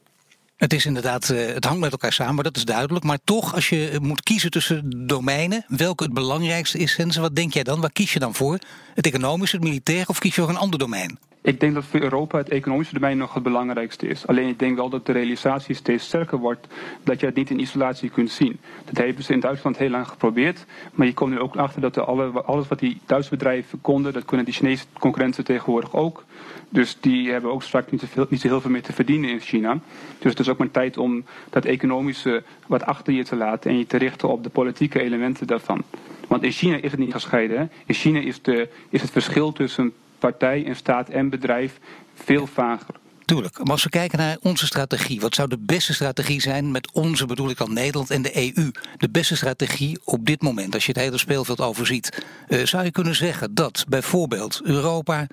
[0.57, 3.05] Het is inderdaad, eh, het hangt met elkaar samen, dat is duidelijk.
[3.05, 7.63] Maar toch, als je moet kiezen tussen domeinen, welke het belangrijkste is, wat denk jij
[7.63, 7.81] dan?
[7.81, 8.59] Waar kies je dan voor?
[8.95, 11.19] Het economische, het militair of kies je voor een ander domein?
[11.41, 14.27] Ik denk dat voor Europa het economische domein nog het belangrijkste is.
[14.27, 16.67] Alleen ik denk wel dat de realisatie steeds sterker wordt
[17.03, 18.61] dat je het niet in isolatie kunt zien.
[18.85, 20.65] Dat hebben ze in Duitsland heel lang geprobeerd.
[20.93, 24.25] Maar je komt nu ook achter dat alle, alles wat die Duitse bedrijven konden, dat
[24.25, 26.25] kunnen die Chinese concurrenten tegenwoordig ook.
[26.69, 29.79] Dus die hebben ook straks niet, niet zo heel veel meer te verdienen in China.
[30.19, 33.79] Dus het is ook maar tijd om dat economische wat achter je te laten en
[33.79, 35.83] je te richten op de politieke elementen daarvan.
[36.29, 37.71] Want in China is het niet gescheiden.
[37.87, 41.79] In China is, de, is het verschil tussen partij en staat en bedrijf
[42.15, 42.95] veel vager.
[43.25, 43.59] Tuurlijk.
[43.59, 47.27] Maar als we kijken naar onze strategie, wat zou de beste strategie zijn met onze,
[47.27, 48.71] bedoel ik dan Nederland en de EU?
[48.97, 52.91] De beste strategie op dit moment, als je het hele speelveld overziet, uh, zou je
[52.91, 55.27] kunnen zeggen dat bijvoorbeeld Europa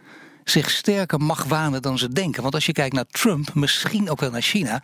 [0.44, 2.42] zich sterker mag wanen dan ze denken.
[2.42, 4.84] Want als je kijkt naar Trump, misschien ook wel naar China,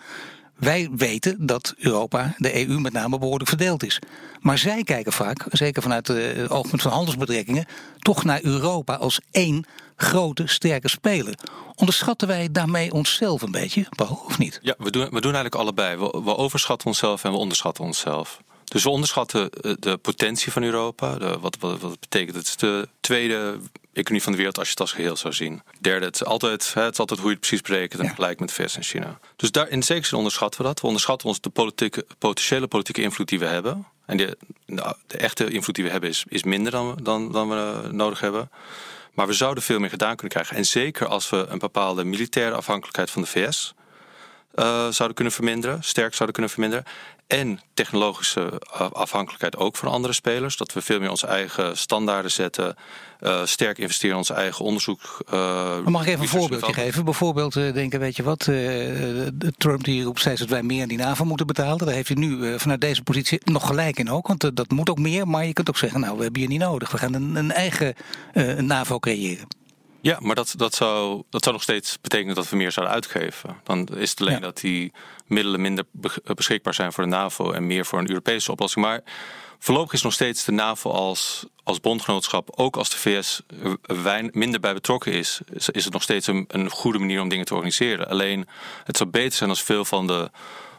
[0.62, 4.00] wij weten dat Europa, de EU met name, behoorlijk verdeeld is.
[4.40, 7.66] Maar zij kijken vaak, zeker vanuit het oogpunt van handelsbetrekkingen,
[8.00, 11.36] toch naar Europa als één grote, sterke speler.
[11.76, 13.86] Onderschatten wij daarmee onszelf een beetje,
[14.26, 14.60] of niet?
[14.62, 15.98] Ja, we doen, we doen eigenlijk allebei.
[15.98, 18.42] We, overschatten onszelf en we onderschatten onszelf.
[18.64, 21.18] Dus we onderschatten eh, de potentie van Europa.
[21.40, 22.60] Wat, wat, wat betekent het?
[22.60, 23.60] de tweede
[23.94, 25.62] economie van de wereld als je het als geheel zou zien.
[25.80, 28.14] Derde, het is altijd, het is altijd hoe je het precies berekent en ja.
[28.14, 29.20] gelijk met VS en China.
[29.36, 30.80] Dus daar in zekere zin onderschatten we dat.
[30.80, 33.88] We onderschatten ons de politieke, potentiële politieke invloed die we hebben.
[34.06, 37.50] En de, de, de echte invloed die we hebben is, is minder dan, dan, dan
[37.50, 38.50] we nodig hebben.
[39.14, 40.56] Maar we zouden veel meer gedaan kunnen krijgen.
[40.56, 43.74] En zeker als we een bepaalde militaire afhankelijkheid van de VS
[44.56, 46.86] uh, zouden kunnen verminderen, sterk zouden kunnen verminderen.
[47.32, 48.62] En technologische
[48.94, 50.58] afhankelijkheid ook van andere spelers.
[50.58, 52.76] Dat we veel meer onze eigen standaarden zetten.
[53.22, 55.24] Uh, sterk investeren in ons eigen onderzoek.
[55.34, 57.06] Uh, mag ik even een voorbeeldje geven?
[57.06, 58.50] Bijvoorbeeld uh, denken, weet je wat,
[59.58, 61.86] Trump die roept steeds dat wij meer aan die NAVO moeten betalen.
[61.86, 64.28] Daar heeft hij nu vanuit deze positie nog gelijk in ook.
[64.28, 65.28] Want dat moet ook meer.
[65.28, 66.92] Maar je kunt ook zeggen, nou we hebben je niet nodig.
[66.92, 67.96] We gaan een, een eigen
[68.58, 69.48] NAVO creëren.
[70.02, 73.58] Ja, maar dat, dat, zou, dat zou nog steeds betekenen dat we meer zouden uitgeven.
[73.64, 74.40] Dan is het alleen ja.
[74.40, 74.94] dat die
[75.28, 75.84] middelen minder
[76.24, 78.86] beschikbaar zijn voor de NAVO en meer voor een Europese oplossing.
[78.86, 79.02] Maar
[79.60, 83.42] voorlopig is nog steeds de NAVO als, als bondgenootschap, ook als de VS
[83.84, 87.46] er minder bij betrokken is, is het nog steeds een, een goede manier om dingen
[87.46, 88.08] te organiseren.
[88.08, 88.48] Alleen
[88.84, 90.32] het zou beter zijn als veel van de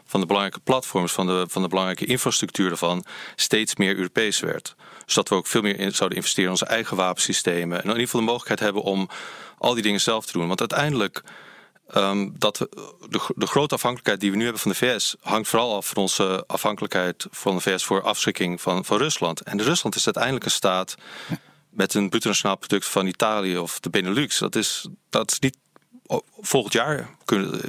[0.05, 3.05] van de belangrijke platforms, van de, van de belangrijke infrastructuur ervan,
[3.35, 4.75] steeds meer Europees werd.
[5.05, 7.77] Zodat we ook veel meer in, zouden investeren in onze eigen wapensystemen.
[7.77, 9.09] En in ieder geval de mogelijkheid hebben om
[9.57, 10.47] al die dingen zelf te doen.
[10.47, 11.23] Want uiteindelijk,
[11.95, 15.75] um, dat de, de grote afhankelijkheid die we nu hebben van de VS, hangt vooral
[15.75, 19.41] af van onze afhankelijkheid van de VS voor afschrikking van, van Rusland.
[19.41, 20.95] En Rusland is uiteindelijk een staat
[21.69, 24.37] met een bruto nationaal product van Italië of de Benelux.
[24.37, 25.57] Dat is, dat is niet
[26.41, 27.09] volgend jaar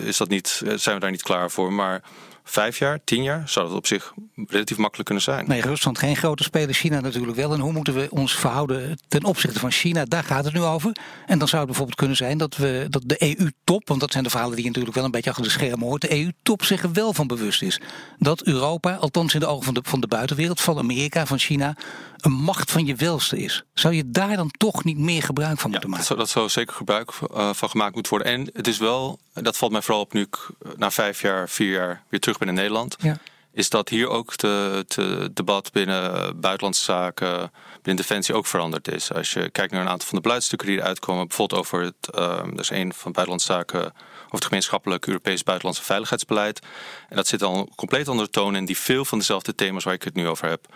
[0.04, 1.72] is dat niet, zijn we daar niet klaar voor.
[1.72, 2.02] Maar
[2.44, 4.14] vijf jaar, tien jaar, zou dat op zich
[4.46, 5.46] relatief makkelijk kunnen zijn.
[5.48, 7.52] Nee, Rusland geen grote speler, China natuurlijk wel.
[7.52, 10.04] En hoe moeten we ons verhouden ten opzichte van China?
[10.04, 10.96] Daar gaat het nu over.
[11.26, 14.24] En dan zou het bijvoorbeeld kunnen zijn dat, we, dat de EU-top, want dat zijn
[14.24, 16.82] de verhalen die je natuurlijk wel een beetje achter de schermen hoort, de EU-top zich
[16.82, 17.80] er wel van bewust is.
[18.18, 21.76] Dat Europa, althans in de ogen van de, van de buitenwereld, van Amerika, van China,
[22.16, 23.62] een macht van je welste is.
[23.74, 26.06] Zou je daar dan toch niet meer gebruik van moeten maken?
[26.06, 28.32] Dat zou, dat zou zeker gebruik uh, van gemaakt moeten worden.
[28.32, 31.72] En het is wel, dat valt mij vooral op nu ik na vijf jaar, vier
[31.72, 32.96] jaar weer terug ben in Nederland.
[32.98, 33.18] Ja.
[33.52, 34.98] Is dat hier ook het
[35.32, 39.12] debat binnen buitenlandse zaken, binnen Defensie ook veranderd is.
[39.12, 41.94] Als je kijkt naar een aantal van de beleidstukken die eruit komen, bijvoorbeeld over het,
[42.14, 43.92] uh, er is een van buitenlandse zaken
[44.34, 46.60] over het gemeenschappelijk Europees buitenlandse veiligheidsbeleid.
[47.08, 49.94] En dat zit al een compleet andere toon in die veel van dezelfde thema's waar
[49.94, 50.66] ik het nu over heb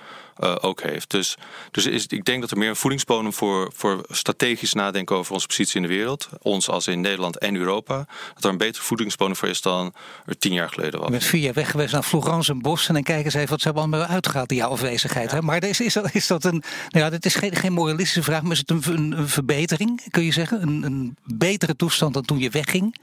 [0.40, 1.10] uh, ook heeft.
[1.10, 1.36] Dus,
[1.70, 5.46] dus is, ik denk dat er meer een voedingsbodem voor, voor strategisch nadenken over onze
[5.46, 9.36] positie in de wereld, ons als in Nederland en Europa, dat er een betere voedingsbodem
[9.36, 9.94] voor is dan
[10.26, 11.08] er tien jaar geleden was.
[11.08, 13.50] Je bent vier jaar weg geweest naar Florence en Bos en dan kijken ze even
[13.50, 15.30] wat ze hebben allemaal uitgehaald, die jouw afwezigheid.
[15.30, 15.36] Ja.
[15.36, 15.42] Hè?
[15.42, 18.42] Maar is, is, dat, is dat een, nou ja, dit is geen, geen moralistische vraag,
[18.42, 20.62] maar is het een, een, een verbetering, kun je zeggen?
[20.62, 22.96] Een, een betere toestand dan toen je wegging?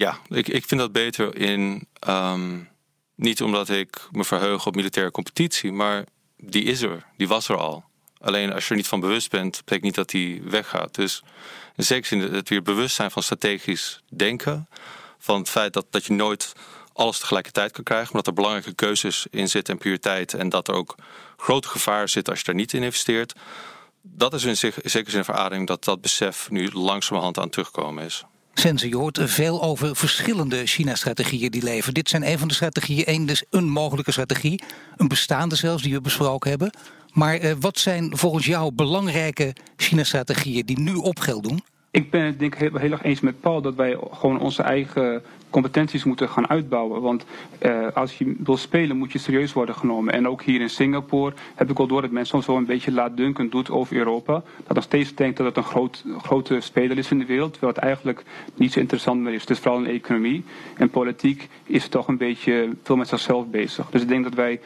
[0.00, 1.88] Ja, ik, ik vind dat beter in.
[2.08, 2.68] Um,
[3.14, 6.04] niet omdat ik me verheug op militaire competitie, maar
[6.36, 7.84] die is er, die was er al.
[8.20, 10.94] Alleen als je er niet van bewust bent, betekent niet dat die weggaat.
[10.94, 11.22] Dus
[11.76, 14.68] in zekere zin het weer bewust zijn van strategisch denken.
[15.18, 16.52] Van het feit dat, dat je nooit
[16.92, 18.08] alles tegelijkertijd kan krijgen.
[18.12, 20.34] Maar dat er belangrijke keuzes in zitten en prioriteit.
[20.34, 20.94] En dat er ook
[21.36, 23.32] grote gevaar zit als je daar niet in investeert.
[24.02, 28.24] Dat is in zekere zin een verademing dat dat besef nu langzamerhand aan terugkomen is.
[28.60, 31.94] Sense, je hoort veel over verschillende China-strategieën die leven.
[31.94, 34.62] Dit zijn een van de strategieën, één dus een mogelijke strategie,
[34.96, 36.70] een bestaande zelfs die we besproken hebben.
[37.12, 41.60] Maar eh, wat zijn volgens jou belangrijke China-strategieën die nu op geld doen?
[41.90, 44.62] Ik ben het denk ik heel, heel erg eens met Paul dat wij gewoon onze
[44.62, 47.00] eigen competenties moeten gaan uitbouwen.
[47.00, 47.24] Want
[47.62, 50.14] uh, als je wil spelen moet je serieus worden genomen.
[50.14, 52.92] En ook hier in Singapore heb ik al door dat men soms wel een beetje
[52.92, 54.42] laatdunkend doet over Europa.
[54.66, 57.52] Dat nog steeds denkt dat het een groot, grote speler is in de wereld.
[57.52, 58.22] Terwijl het eigenlijk
[58.54, 59.40] niet zo interessant meer is.
[59.40, 60.44] Het is vooral in economie.
[60.76, 63.90] En politiek is toch een beetje veel met zichzelf bezig.
[63.90, 64.60] Dus ik denk dat wij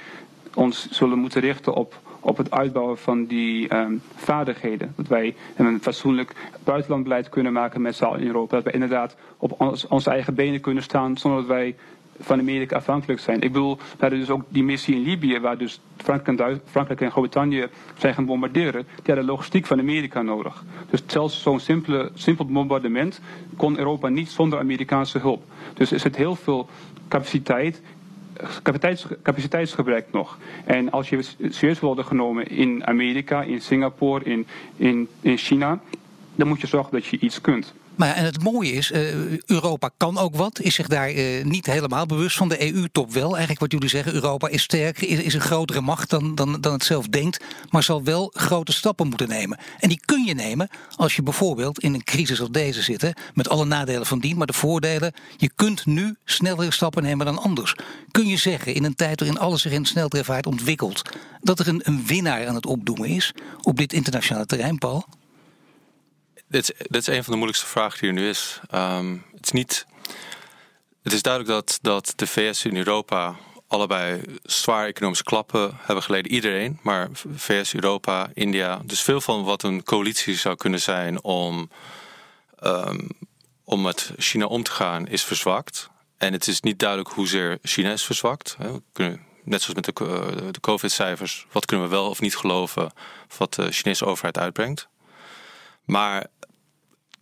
[0.54, 4.92] ons zullen moeten richten op op het uitbouwen van die um, vaardigheden.
[4.96, 6.32] Dat wij een fatsoenlijk
[6.64, 8.54] buitenlandbeleid kunnen maken met z'n in Europa.
[8.54, 11.74] Dat wij inderdaad op ons, onze eigen benen kunnen staan zonder dat wij
[12.18, 13.40] van Amerika afhankelijk zijn.
[13.40, 17.66] Ik bedoel, we dus ook die missie in Libië, waar dus Frankrijk en, Groot-Brittannië
[17.98, 18.86] zijn gaan bombarderen.
[18.94, 20.64] Die hadden logistiek van Amerika nodig.
[20.90, 21.60] Dus zelfs zo'n
[22.14, 23.20] simpel bombardement
[23.56, 25.42] kon Europa niet zonder Amerikaanse hulp.
[25.74, 26.68] Dus is het heel veel
[27.08, 27.82] capaciteit
[28.62, 30.38] capaciteits, capaciteitsgebrek nog.
[30.64, 35.80] En als je serieus worden genomen in Amerika, in Singapore, in, in, in China,
[36.34, 37.74] dan moet je zorgen dat je iets kunt.
[37.94, 41.66] Maar en het mooie is, uh, Europa kan ook wat, is zich daar uh, niet
[41.66, 42.48] helemaal bewust van.
[42.48, 43.30] De EU-top wel.
[43.30, 46.84] Eigenlijk wat jullie zeggen, Europa is sterker, is, een grotere macht dan, dan, dan het
[46.84, 49.58] zelf denkt, maar zal wel grote stappen moeten nemen.
[49.78, 53.48] En die kun je nemen als je bijvoorbeeld in een crisis als deze zit, met
[53.48, 55.12] alle nadelen van die, maar de voordelen.
[55.36, 57.74] Je kunt nu snellere stappen nemen dan anders.
[58.10, 61.02] Kun je zeggen, in een tijd waarin alles zich in sneltreinvaart ontwikkelt,
[61.40, 65.04] dat er een, een winnaar aan het opdoemen is op dit internationale terrein, Paul?
[66.48, 68.60] Dit, is, een van de moeilijkste vragen die er nu is.
[68.74, 69.86] Um, het is niet.
[71.02, 76.32] Het is duidelijk dat, dat de VS en Europa allebei zwaar economische klappen hebben geleden.
[76.32, 78.80] Iedereen, maar VS, Europa, India.
[78.84, 81.70] Dus veel van wat een coalitie zou kunnen zijn om,
[82.62, 83.08] um,
[83.64, 85.90] om met China om te gaan, is verzwakt.
[86.18, 88.56] En het is niet duidelijk hoezeer China is verzwakt.
[88.92, 92.92] Kunnen, net zoals met de, eh, de COVID-cijfers, wat kunnen we wel of niet geloven
[93.36, 94.88] wat de Chinese overheid uitbrengt.
[95.84, 96.26] Maar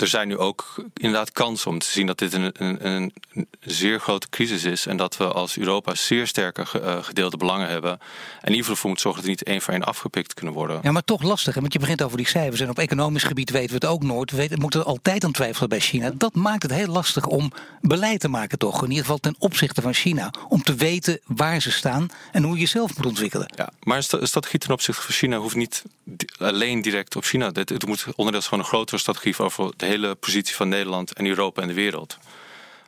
[0.02, 3.12] er zijn nu ook inderdaad kansen om te zien dat dit een, een, een
[3.60, 4.86] zeer grote crisis is.
[4.86, 7.90] En dat we als Europa zeer sterke eh, gedeelde belangen hebben.
[7.90, 7.98] En
[8.42, 10.80] in ieder geval voor moeten zorgen dat die niet één voor één afgepikt kunnen worden.
[10.82, 11.54] Ja, maar toch lastig.
[11.54, 11.60] Hè?
[11.60, 12.60] Want je begint over die cijfers.
[12.60, 14.30] En op economisch gebied weten we het ook nooit.
[14.30, 16.10] We weten, moeten altijd aan twijfelen bij China.
[16.14, 18.82] Dat maakt het heel lastig om beleid te maken, toch?
[18.82, 20.30] In ieder geval ten opzichte van China.
[20.48, 23.52] Om te weten waar ze staan en hoe je jezelf moet ontwikkelen.
[23.56, 25.82] Ja, maar een strategie ten opzichte van China hoeft niet
[26.38, 27.50] alleen direct op China.
[27.52, 31.62] Het moet onderdeel van een grotere strategie over de hele positie van Nederland en Europa
[31.62, 32.18] en de wereld.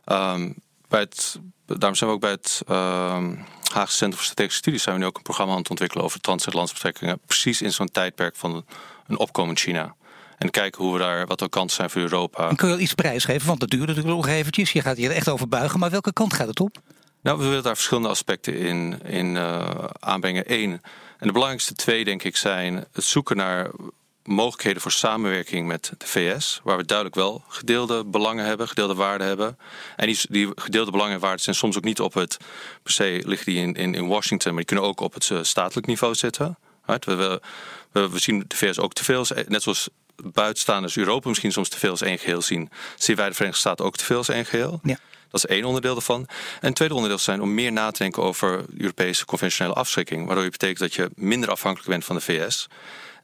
[0.06, 0.54] Um,
[0.88, 4.94] bij het, daarom zijn we ook bij het um, Haagse Centrum voor Strategische Studies zijn
[4.94, 7.20] we nu ook een programma aan het ontwikkelen over transatlantische betrekkingen.
[7.26, 8.64] Precies in zo'n tijdperk van
[9.06, 9.94] een opkomend China.
[10.38, 12.48] En kijken hoe we daar, wat er kansen zijn voor Europa.
[12.48, 13.46] En kun je wel iets prijsgeven?
[13.46, 14.72] Want dat duurt natuurlijk nog eventjes.
[14.72, 15.78] Je gaat hier echt over buigen.
[15.78, 16.78] Maar welke kant gaat het op?
[17.22, 20.44] Nou, we willen daar verschillende aspecten in, in uh, aanbrengen.
[20.46, 20.70] Eén,
[21.18, 23.70] en de belangrijkste twee denk ik zijn het zoeken naar
[24.24, 29.26] mogelijkheden voor samenwerking met de VS, waar we duidelijk wel gedeelde belangen hebben, gedeelde waarden
[29.26, 29.58] hebben.
[29.96, 32.36] En die, die gedeelde belangen en waarden zijn soms ook niet op het,
[32.82, 35.38] per se liggen die in, in, in Washington, maar die kunnen ook op het uh,
[35.42, 36.58] statelijk niveau zitten.
[36.86, 37.04] Right?
[37.04, 37.40] We,
[37.92, 41.78] we, we, zien de VS ook te veel, net zoals buitenstaanders Europa misschien soms te
[41.78, 44.46] veel als één geheel zien, zien wij de Verenigde Staten ook te veel als één
[44.46, 44.80] geheel.
[44.82, 44.98] Ja.
[45.30, 46.20] Dat is één onderdeel ervan.
[46.60, 50.26] En het tweede onderdeel zijn om meer na te denken over Europese conventionele afschrikking.
[50.26, 52.68] Waardoor je betekent dat je minder afhankelijk bent van de VS.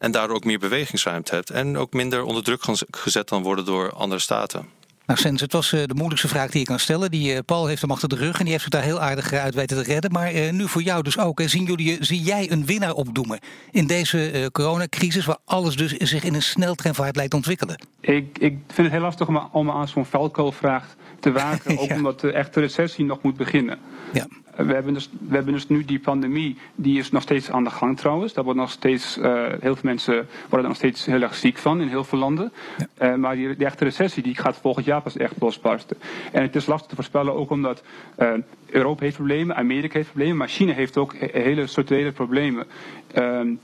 [0.00, 1.50] En daardoor ook meer bewegingsruimte hebt.
[1.50, 4.66] En ook minder onder druk gezet kan worden door andere staten.
[5.06, 7.10] Nou, Sens, het was uh, de moeilijkste vraag die je kan stellen.
[7.10, 9.32] Die, uh, Paul heeft hem achter de rug en die heeft zich daar heel aardig
[9.32, 10.12] uit weten te redden.
[10.12, 11.40] Maar uh, nu voor jou dus ook.
[11.44, 13.38] Zien jullie, zie jij een winnaar opdoemen
[13.70, 17.86] in deze coronacrisis, waar alles dus zich in een sneltreinvaart lijkt te ontwikkelen?
[18.00, 21.78] Ik, ik vind het heel lastig om, om aan zo'n vuilkoolvraag te wagen.
[21.80, 23.78] Ook omdat de echte recessie nog moet beginnen.
[24.12, 24.26] Ja.
[24.66, 27.70] We hebben, dus, we hebben dus nu die pandemie, die is nog steeds aan de
[27.70, 28.32] gang trouwens.
[28.32, 29.24] Daar wordt nog steeds, uh,
[29.60, 32.52] heel veel mensen worden er nog steeds heel erg ziek van in heel veel landen.
[32.98, 33.10] Ja.
[33.10, 35.96] Uh, maar die, die, echte recessie die gaat volgend jaar pas echt losbarsten.
[36.32, 37.82] En het is lastig te voorspellen ook omdat
[38.18, 38.32] uh,
[38.66, 42.66] Europa heeft problemen, Amerika heeft problemen, maar China heeft ook hele structurele problemen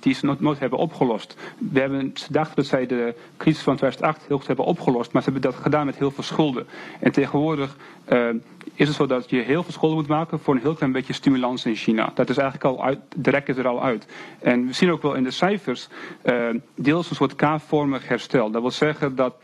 [0.00, 1.36] die ze nooit, nooit hebben opgelost.
[1.70, 5.22] We hebben, ze dachten dat zij de crisis van 2008 heel goed hebben opgelost, maar
[5.22, 6.66] ze hebben dat gedaan met heel veel schulden.
[7.00, 7.76] En tegenwoordig
[8.74, 10.92] is het zo dat je heel veel schulden moet maken voor een heel klein een
[10.92, 12.10] beetje stimulans in China.
[12.14, 14.06] Dat is eigenlijk al uit, de rek is er al uit.
[14.40, 15.88] En we zien ook wel in de cijfers
[16.24, 18.50] uh, deels een soort K-vormig herstel.
[18.50, 19.34] Dat wil zeggen dat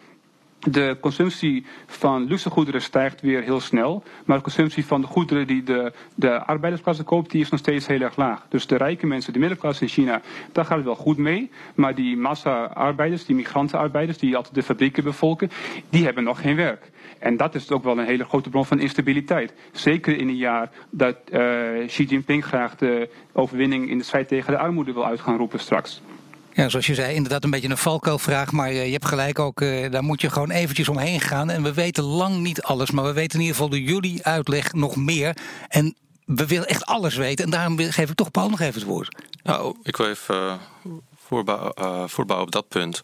[0.58, 4.02] de consumptie van luxe goederen stijgt weer heel snel.
[4.24, 7.86] Maar de consumptie van de goederen die de, de arbeidersklasse koopt, die is nog steeds
[7.86, 8.46] heel erg laag.
[8.48, 10.20] Dus de rijke mensen, de middenklasse in China,
[10.52, 11.50] daar gaat het wel goed mee.
[11.74, 15.50] Maar die massa-arbeiders, die migrantenarbeiders, die altijd de fabrieken bevolken,
[15.90, 16.90] die hebben nog geen werk.
[17.22, 19.52] En dat is ook wel een hele grote bron van instabiliteit.
[19.72, 21.40] Zeker in een jaar dat uh,
[21.86, 26.00] Xi Jinping graag de overwinning in de strijd tegen de armoede wil uitgaan roepen straks.
[26.52, 28.52] Ja, zoals je zei, inderdaad een beetje een valkuilvraag.
[28.52, 31.50] Maar je hebt gelijk ook, uh, daar moet je gewoon eventjes omheen gaan.
[31.50, 34.72] En we weten lang niet alles, maar we weten in ieder geval door jullie uitleg
[34.72, 35.36] nog meer.
[35.68, 37.44] En we willen echt alles weten.
[37.44, 39.16] En daarom geef ik toch Paul nog even het woord.
[39.42, 43.02] Nou, ik wil even uh, voorbouwen, uh, voorbouwen op dat punt.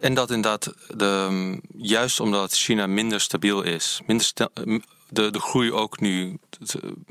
[0.00, 4.30] En dat inderdaad, de, juist omdat China minder stabiel is, minder
[5.08, 6.38] de, de groei ook nu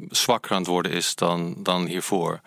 [0.10, 2.42] zwakker aan het worden is dan, dan hiervoor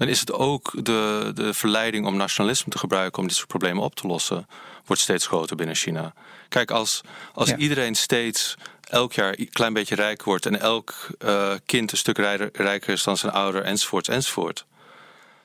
[0.00, 3.82] dan is het ook de, de verleiding om nationalisme te gebruiken om dit soort problemen
[3.82, 4.48] op te lossen,
[4.84, 6.12] wordt steeds groter binnen China.
[6.48, 7.00] Kijk, als,
[7.34, 10.94] als iedereen steeds elk jaar een klein beetje rijker wordt en elk
[11.24, 12.18] uh, kind een stuk
[12.52, 14.66] rijker is dan zijn ouder, enzovoort, enzovoort,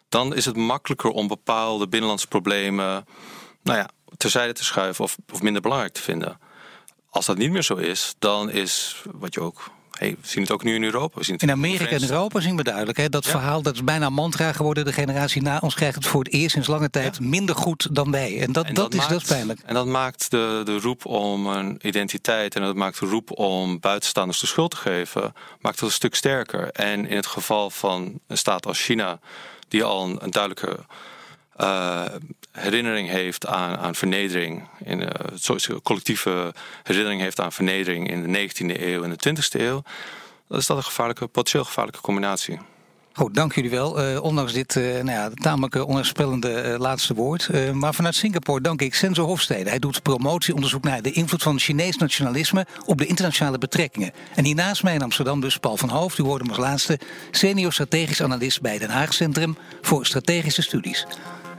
[0.09, 3.05] dan is het makkelijker om bepaalde binnenlandse problemen
[3.65, 6.39] nou ja, terzijde te schuiven of, of minder belangrijk te vinden.
[7.09, 10.51] Als dat niet meer zo is, dan is wat je ook Hey, we zien het
[10.51, 11.17] ook nu in Europa.
[11.17, 12.97] We zien het in Amerika en Europa zien we duidelijk.
[12.97, 14.85] Hè, dat verhaal dat is bijna mantra geworden.
[14.85, 18.11] De generatie na ons krijgt het voor het eerst sinds lange tijd minder goed dan
[18.11, 18.41] wij.
[18.41, 19.59] En dat, dat, is, maakt, dat is pijnlijk.
[19.65, 23.79] En dat maakt de, de roep om een identiteit en dat maakt de roep om
[23.79, 26.71] buitenstaanders de schuld te geven, maakt het een stuk sterker.
[26.71, 29.19] En in het geval van een staat als China,
[29.67, 30.77] die al een, een duidelijke
[31.57, 32.05] uh,
[32.51, 36.53] herinnering heeft aan, aan vernedering, in, uh, collectieve
[36.83, 39.83] herinnering heeft aan vernedering in de 19e eeuw en de 20e eeuw,
[40.47, 42.59] dan is dat een gevaarlijke, potentieel gevaarlijke combinatie.
[43.13, 44.11] Goed, dank jullie wel.
[44.11, 47.73] Uh, ondanks dit nou ja, tamelijk onheilspellende uh, laatste woord.
[47.73, 49.69] maar vanuit Singapore dank ik Senzo Hofstede.
[49.69, 54.11] Hij doet promotieonderzoek naar de invloed van Chinees nationalisme op de internationale betrekkingen.
[54.35, 56.17] En hiernaast mij in Amsterdam dus Paul van Hoofd.
[56.17, 56.99] U hoorde hem als laatste
[57.31, 61.05] senior strategisch analist bij Den Haag Centrum voor Strategische Studies.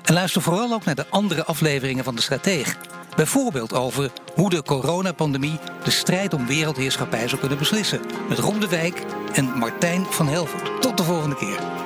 [0.07, 2.77] En luister vooral ook naar de andere afleveringen van De Strateeg.
[3.17, 8.01] Bijvoorbeeld over hoe de coronapandemie de strijd om wereldheerschappij zou kunnen beslissen.
[8.29, 9.03] Met Rob de Wijk
[9.33, 10.83] en Martijn van Helvoort.
[10.83, 11.86] Tot de volgende keer.